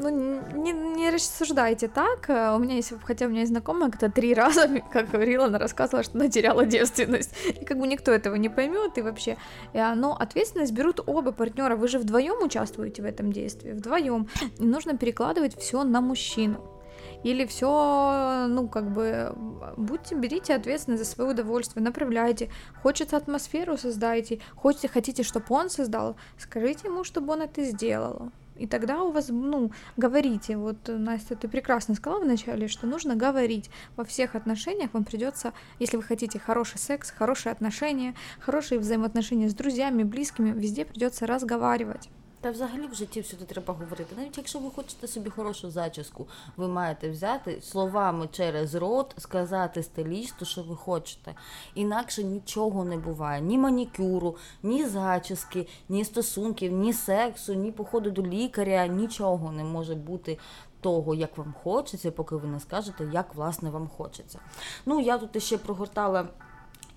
ну, 0.00 0.08
не, 0.54 0.72
не 0.72 1.10
рассуждайте 1.10 1.86
так. 1.86 2.28
У 2.28 2.58
меня 2.58 2.76
есть, 2.76 2.92
хотя 3.04 3.26
у 3.26 3.28
меня 3.28 3.40
есть 3.40 3.52
знакомая, 3.52 3.90
кто 3.90 4.08
три 4.08 4.32
раза, 4.42 4.66
как 4.90 5.10
говорила, 5.10 5.44
она 5.44 5.58
рассказывала, 5.58 6.02
что 6.02 6.18
она 6.18 6.28
теряла 6.28 6.64
девственность. 6.64 7.34
И 7.46 7.64
как 7.64 7.78
бы 7.78 7.86
никто 7.86 8.10
этого 8.10 8.34
не 8.36 8.48
поймет, 8.48 8.96
и 8.96 9.02
вообще. 9.02 9.36
Но 9.74 10.16
ответственность 10.18 10.72
берут 10.72 11.00
оба 11.06 11.32
партнера. 11.32 11.76
Вы 11.76 11.88
же 11.88 11.98
вдвоем 11.98 12.42
участвуете 12.42 13.02
в 13.02 13.04
этом 13.04 13.30
действии, 13.30 13.72
вдвоем. 13.72 14.28
Не 14.58 14.68
нужно 14.68 14.96
перекладывать 14.96 15.56
все 15.58 15.84
на 15.84 16.00
мужчину 16.00 16.79
или 17.22 17.46
все, 17.46 18.46
ну, 18.48 18.68
как 18.68 18.90
бы, 18.90 19.34
будьте, 19.76 20.14
берите 20.14 20.54
ответственность 20.54 21.04
за 21.04 21.10
свое 21.10 21.30
удовольствие, 21.30 21.82
направляйте, 21.82 22.50
хочется 22.82 23.16
атмосферу 23.16 23.76
создайте, 23.76 24.40
хотите, 24.56 24.88
хотите, 24.88 25.22
чтобы 25.22 25.46
он 25.50 25.70
создал, 25.70 26.16
скажите 26.38 26.88
ему, 26.88 27.04
чтобы 27.04 27.32
он 27.32 27.42
это 27.42 27.62
сделал. 27.64 28.30
И 28.56 28.66
тогда 28.66 29.02
у 29.02 29.10
вас, 29.10 29.28
ну, 29.30 29.72
говорите, 29.96 30.58
вот, 30.58 30.76
Настя, 30.86 31.34
ты 31.34 31.48
прекрасно 31.48 31.94
сказала 31.94 32.20
вначале, 32.20 32.68
что 32.68 32.86
нужно 32.86 33.16
говорить. 33.16 33.70
Во 33.96 34.04
всех 34.04 34.34
отношениях 34.34 34.92
вам 34.92 35.04
придется, 35.04 35.54
если 35.78 35.96
вы 35.96 36.02
хотите 36.02 36.38
хороший 36.38 36.78
секс, 36.78 37.10
хорошие 37.10 37.52
отношения, 37.52 38.14
хорошие 38.38 38.78
взаимоотношения 38.78 39.48
с 39.48 39.54
друзьями, 39.54 40.02
близкими, 40.02 40.50
везде 40.50 40.84
придется 40.84 41.26
разговаривать. 41.26 42.10
Та 42.40 42.50
взагалі 42.50 42.86
в 42.86 42.94
житті 42.94 43.20
всюди 43.20 43.44
треба 43.44 43.74
говорити. 43.74 44.14
Навіть 44.16 44.38
якщо 44.38 44.58
ви 44.58 44.70
хочете 44.70 45.08
собі 45.08 45.30
хорошу 45.30 45.70
зачіску, 45.70 46.28
ви 46.56 46.68
маєте 46.68 47.10
взяти 47.10 47.60
словами 47.62 48.28
через 48.32 48.74
рот, 48.74 49.14
сказати 49.18 49.82
стилісту, 49.82 50.44
що 50.44 50.62
ви 50.62 50.76
хочете. 50.76 51.34
Інакше 51.74 52.24
нічого 52.24 52.84
не 52.84 52.96
буває. 52.96 53.40
Ні 53.40 53.58
манікюру, 53.58 54.36
ні 54.62 54.86
зачіски, 54.86 55.66
ні 55.88 56.04
стосунків, 56.04 56.72
ні 56.72 56.92
сексу, 56.92 57.54
ні 57.54 57.72
походу 57.72 58.10
до 58.10 58.22
лікаря, 58.22 58.86
нічого 58.86 59.52
не 59.52 59.64
може 59.64 59.94
бути. 59.94 60.38
Того, 60.82 61.14
як 61.14 61.38
вам 61.38 61.54
хочеться, 61.62 62.10
поки 62.10 62.36
ви 62.36 62.48
не 62.48 62.60
скажете, 62.60 63.08
як 63.12 63.34
власне 63.34 63.70
вам 63.70 63.88
хочеться. 63.88 64.38
Ну, 64.86 65.00
я 65.00 65.18
тут 65.18 65.42
ще 65.42 65.58
прогортала 65.58 66.28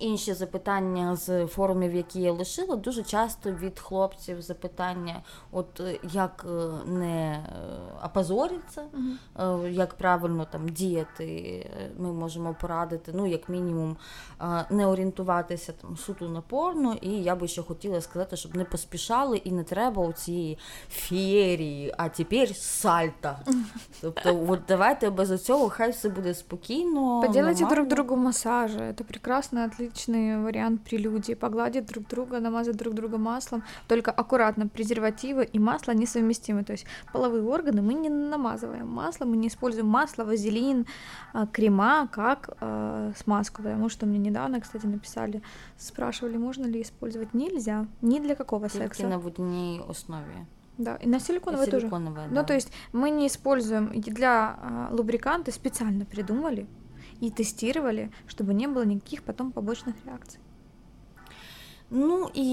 інші 0.04 0.34
запитання 0.34 1.16
з 1.16 1.48
форумів, 1.48 1.96
які 1.96 2.22
я 2.22 2.32
лишила, 2.32 2.76
дуже 2.76 3.04
часто 3.04 3.52
від 3.52 3.80
хлопців 3.80 4.42
запитання, 4.42 5.22
от 5.52 5.80
е, 5.80 6.00
як 6.14 6.46
е, 6.50 6.90
не 6.90 7.32
е, 7.32 7.44
опозоритися, 8.06 8.84
угу. 9.38 9.68
як 9.68 9.94
правильно 9.94 10.46
там 10.52 10.70
діяти, 10.70 11.70
ми 11.98 12.14
можемо 12.14 12.56
порадити, 12.62 13.12
ну, 13.16 13.28
як 13.28 13.50
мінімум, 13.50 13.98
не 14.70 14.88
орієнтуватися 14.88 15.74
там 15.82 15.98
суто 15.98 16.30
на 16.30 16.42
порно. 16.42 16.96
І 17.02 17.10
я 17.10 17.36
би 17.36 17.48
ще 17.48 17.62
хотіла 17.62 18.02
сказати, 18.02 18.38
щоб 18.38 18.56
не 18.56 18.66
поспішали 18.66 19.38
і 19.38 19.52
не 19.52 19.64
треба 19.64 20.06
у 20.06 20.14
цієї 20.14 20.58
фієрії, 20.90 21.94
а 21.98 22.10
тепер 22.10 22.56
сальта. 22.56 23.40
Тобто, 24.02 24.46
от 24.48 24.60
давайте 24.68 25.10
без 25.10 25.44
цього 25.44 25.70
хай 25.70 25.92
все 25.92 26.10
буде 26.10 26.34
спокійно. 26.34 27.22
Поделайте 27.22 27.66
друг 27.66 27.88
другу 27.88 28.16
масажі, 28.16 28.94
це 28.98 29.04
прекрасно, 29.04 29.70
отличный 29.94 30.44
вариант 30.44 30.82
прелюдии. 30.84 31.36
Погладить 31.36 31.86
друг 31.86 32.08
друга, 32.08 32.40
намазать 32.40 32.76
друг 32.76 32.94
друга 32.94 33.18
маслом. 33.18 33.64
Только 33.88 34.12
аккуратно, 34.12 34.68
презервативы 34.68 35.46
и 35.46 35.60
масло 35.60 35.94
несовместимы. 35.94 36.64
То 36.64 36.74
есть 36.74 36.86
половые 37.12 37.44
органы 37.44 37.82
мы 37.82 37.94
не 37.94 38.10
намазываем 38.10 38.88
маслом, 38.88 39.30
мы 39.30 39.38
не 39.38 39.48
используем 39.48 39.88
масло, 39.88 40.24
вазелин, 40.24 40.86
а, 41.34 41.46
крема 41.48 42.08
как 42.12 42.58
э, 42.60 43.14
смазку. 43.16 43.62
Потому 43.64 43.90
что 43.90 44.06
мне 44.06 44.18
недавно, 44.18 44.60
кстати, 44.60 44.86
написали, 44.86 45.42
спрашивали, 45.78 46.38
можно 46.38 46.66
ли 46.66 46.82
использовать. 46.82 47.34
Нельзя. 47.34 47.86
Ни 48.02 48.20
для 48.20 48.36
какого 48.36 48.70
Только 48.70 48.96
секса. 48.96 49.08
на 49.08 49.20
водяной 49.20 49.82
основе. 49.88 50.46
Да, 50.78 50.96
и 50.96 51.08
на 51.08 51.20
силиконовой, 51.20 51.68
тоже. 51.68 51.88
Да. 51.88 52.28
Ну, 52.32 52.44
то 52.44 52.54
есть 52.54 52.72
мы 52.94 53.12
не 53.12 53.28
используем 53.28 53.92
для 54.02 54.58
э, 54.90 54.96
лубриканты 54.96 55.52
специально 55.52 56.04
придумали 56.04 56.66
и 57.22 57.30
тестировали, 57.30 58.12
чтобы 58.28 58.54
не 58.54 58.68
было 58.68 58.86
никаких 58.86 59.24
потом 59.24 59.52
побочных 59.52 59.96
реакций. 60.06 60.40
Ну 61.90 62.30
і 62.34 62.48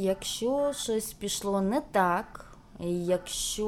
якщо 0.00 0.72
щось 0.72 1.12
пішло 1.12 1.60
не 1.60 1.80
так, 1.80 2.53
Якщо 2.81 3.67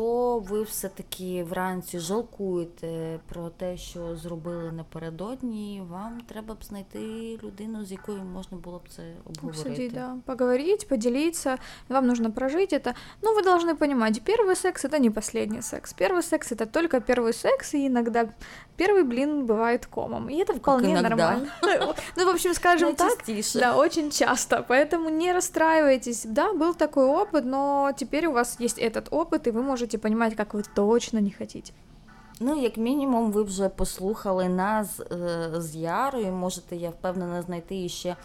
ви 0.49 0.63
все-таки 0.63 1.43
вранці 1.43 1.99
жалкуєте 1.99 3.19
про 3.29 3.49
те, 3.49 3.77
що 3.77 4.15
зробили 4.15 4.71
напередодні, 4.71 5.83
вам 5.89 6.21
треба 6.27 6.53
б 6.53 6.63
знайти 6.63 6.99
людину, 7.43 7.85
з 7.85 7.91
якою 7.91 8.23
можна 8.23 8.57
було 8.57 8.77
б 8.77 8.89
це 8.89 9.01
обговорити. 9.25 9.69
Обсудить, 9.69 9.93
да. 9.93 10.15
Поговорить, 10.25 10.87
поделиться. 10.87 11.57
Вам 11.89 12.07
нужно 12.07 12.31
прожить 12.31 12.73
это. 12.73 12.93
Ну, 13.21 13.35
вы 13.35 13.43
должны 13.43 13.75
понимать, 13.75 14.21
первый 14.23 14.55
секс 14.55 14.85
это 14.85 14.99
не 14.99 15.11
последний 15.11 15.61
секс. 15.61 15.93
Первый 15.93 16.23
секс 16.23 16.51
это 16.51 16.65
только 16.65 17.01
первый 17.01 17.33
секс, 17.33 17.73
и 17.73 17.87
иногда 17.87 18.29
первый 18.77 19.03
блин 19.03 19.45
бывает 19.45 19.87
комом. 19.87 20.29
И 20.29 20.37
это 20.37 20.53
вполне 20.53 21.01
нормально. 21.01 21.47
Ну, 22.15 22.25
в 22.25 22.29
общем, 22.29 22.53
скажем 22.53 22.95
так, 22.95 23.11
да, 23.55 23.75
очень 23.75 24.09
часто. 24.09 24.65
Поэтому 24.69 25.09
не 25.09 25.33
расстраивайтесь. 25.33 26.25
Да, 26.25 26.53
был 26.53 26.73
такой 26.73 27.05
опыт, 27.05 27.43
но 27.45 27.91
теперь 27.97 28.27
у 28.27 28.31
вас 28.31 28.57
есть 28.59 28.79
это 28.79 29.01
этот 29.05 29.07
опыт, 29.11 29.47
и 29.47 29.51
вы 29.51 29.61
можете 29.61 29.97
понимать, 29.97 30.35
как 30.35 30.53
вы 30.53 30.63
точно 30.75 31.19
не 31.19 31.31
хотите. 31.31 31.73
Ну, 32.43 32.61
як 32.61 32.77
мінімум, 32.77 33.31
ви 33.31 33.43
вже 33.43 33.69
послухали 33.69 34.49
нас 34.49 34.99
е, 34.99 35.51
з 35.57 35.75
Ярою. 35.75 36.31
Можете, 36.31 36.75
я 36.75 36.89
впевнена, 36.89 37.41
знайти 37.41 37.89
ще 37.89 38.15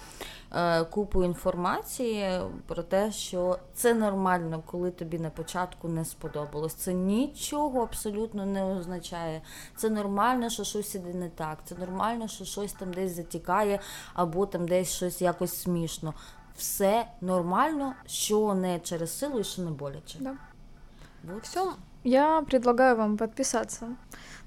е, 0.53 0.85
купу 0.85 1.25
інформації 1.25 2.41
про 2.67 2.83
те, 2.83 3.13
що 3.13 3.59
це 3.75 3.95
нормально, 3.95 4.63
коли 4.67 4.91
тобі 4.91 5.19
на 5.19 5.31
початку 5.31 5.89
не 5.89 6.05
сподобалось. 6.05 6.75
Це 6.75 6.93
нічого 6.93 7.83
абсолютно 7.83 8.47
не 8.47 8.65
означає. 8.65 9.43
Це 9.77 9.91
нормально, 9.91 10.51
що 10.51 10.65
щось 10.65 10.95
іде 10.95 11.15
не 11.15 11.29
так. 11.29 11.59
Це 11.65 11.75
нормально, 11.75 12.29
що 12.29 12.45
щось 12.45 12.73
там 12.73 12.93
десь 12.93 13.17
затікає, 13.17 13.81
або 14.15 14.47
там 14.47 14.69
десь 14.69 14.93
щось 14.93 15.23
якось 15.23 15.61
смішно. 15.61 16.15
Все 16.57 17.07
нормально, 17.21 17.95
що 18.07 18.55
не 18.55 18.81
через 18.81 19.19
силу 19.19 19.41
і 19.41 19.45
що 19.45 19.63
не 19.63 19.71
боляче. 19.71 20.19
Да. 20.21 20.35
Вот. 21.24 21.46
Все. 21.46 21.76
Я 22.04 22.42
предлагаю 22.42 22.96
вам 22.96 23.16
подписаться 23.16 23.96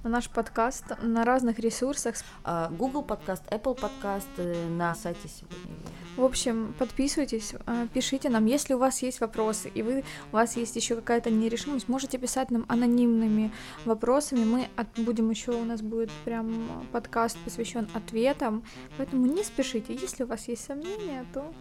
на 0.03 0.11
наш 0.11 0.29
подкаст 0.29 0.85
на 1.01 1.25
разных 1.25 1.61
ресурсах. 1.61 2.17
А, 2.43 2.69
Google 2.69 3.03
подкаст, 3.03 3.45
Apple 3.49 3.81
подкаст, 3.81 4.27
э, 4.39 4.69
на 4.69 4.93
сайте 4.97 5.29
сегодня. 5.29 5.77
В 6.17 6.25
общем, 6.25 6.75
подписывайтесь, 6.79 7.55
а, 7.67 7.87
пишите 7.87 8.29
нам, 8.29 8.47
если 8.47 8.75
у 8.75 8.79
вас 8.79 9.03
есть 9.03 9.21
вопросы, 9.21 9.69
и 9.69 9.83
вы, 9.83 10.05
у 10.33 10.35
вас 10.35 10.57
есть 10.57 10.75
еще 10.75 10.97
какая-то 10.97 11.31
нерешимость, 11.31 11.89
можете 11.89 12.19
писать 12.19 12.51
нам 12.51 12.65
анонимными 12.67 13.53
вопросами. 13.85 14.45
Мы 14.45 14.69
от, 14.75 14.89
будем 14.99 15.31
еще, 15.31 15.53
у 15.53 15.65
нас 15.65 15.81
будет 15.81 16.11
прям 16.25 16.89
подкаст 16.91 17.39
посвящен 17.45 17.89
ответам, 17.95 18.65
поэтому 18.99 19.27
не 19.27 19.45
спешите. 19.45 19.95
Если 19.95 20.25
у 20.25 20.27
вас 20.27 20.49
есть 20.49 20.65
сомнения, 20.65 21.25
то 21.33 21.53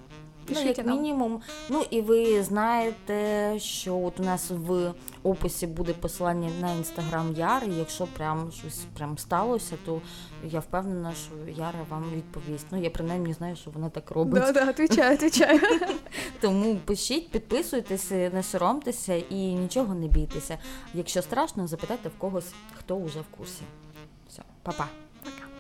ну, 0.50 0.62
як 0.62 0.86
мінімум. 0.86 1.42
Ну 1.70 1.84
і 1.90 2.02
ви 2.02 2.44
знаєте, 2.44 3.54
що 3.60 3.98
от 3.98 4.20
у 4.20 4.24
нас 4.24 4.52
в 4.52 4.94
описі 5.24 5.68
буде 5.68 5.94
посилання 5.94 6.50
на 6.62 6.72
інстаграм 6.72 7.34
Яри. 7.38 7.68
Якщо 7.78 8.08
прям 8.08 8.52
щось 8.52 8.82
прям 8.98 9.18
сталося, 9.18 9.76
то 9.86 10.02
я 10.44 10.60
впевнена, 10.60 11.14
що 11.14 11.52
Яра 11.52 11.86
вам 11.90 12.04
відповість. 12.16 12.66
Ну 12.72 12.82
я 12.82 12.90
принаймні 12.90 13.34
знаю, 13.34 13.56
що 13.56 13.72
вона 13.72 13.90
так 13.90 14.12
робить. 14.12 14.44
Да, 14.44 14.52
да, 14.52 14.70
отвечаю, 14.70 15.14
отвечаю. 15.16 15.60
Тому 16.42 16.76
пишіть, 16.76 17.32
підписуйтеся, 17.32 18.32
не 18.34 18.44
соромтеся 18.44 19.16
і 19.16 19.36
нічого 19.36 19.96
не 19.96 20.08
бійтеся. 20.08 20.58
Якщо 20.94 21.22
страшно, 21.22 21.68
запитайте 21.68 22.10
в 22.10 22.18
когось, 22.18 22.54
хто 22.74 22.96
уже 22.96 23.20
в 23.20 23.38
курсі. 23.38 23.62
Все, 24.30 24.42
па-па. 24.64 24.88
Пока. 25.24 25.54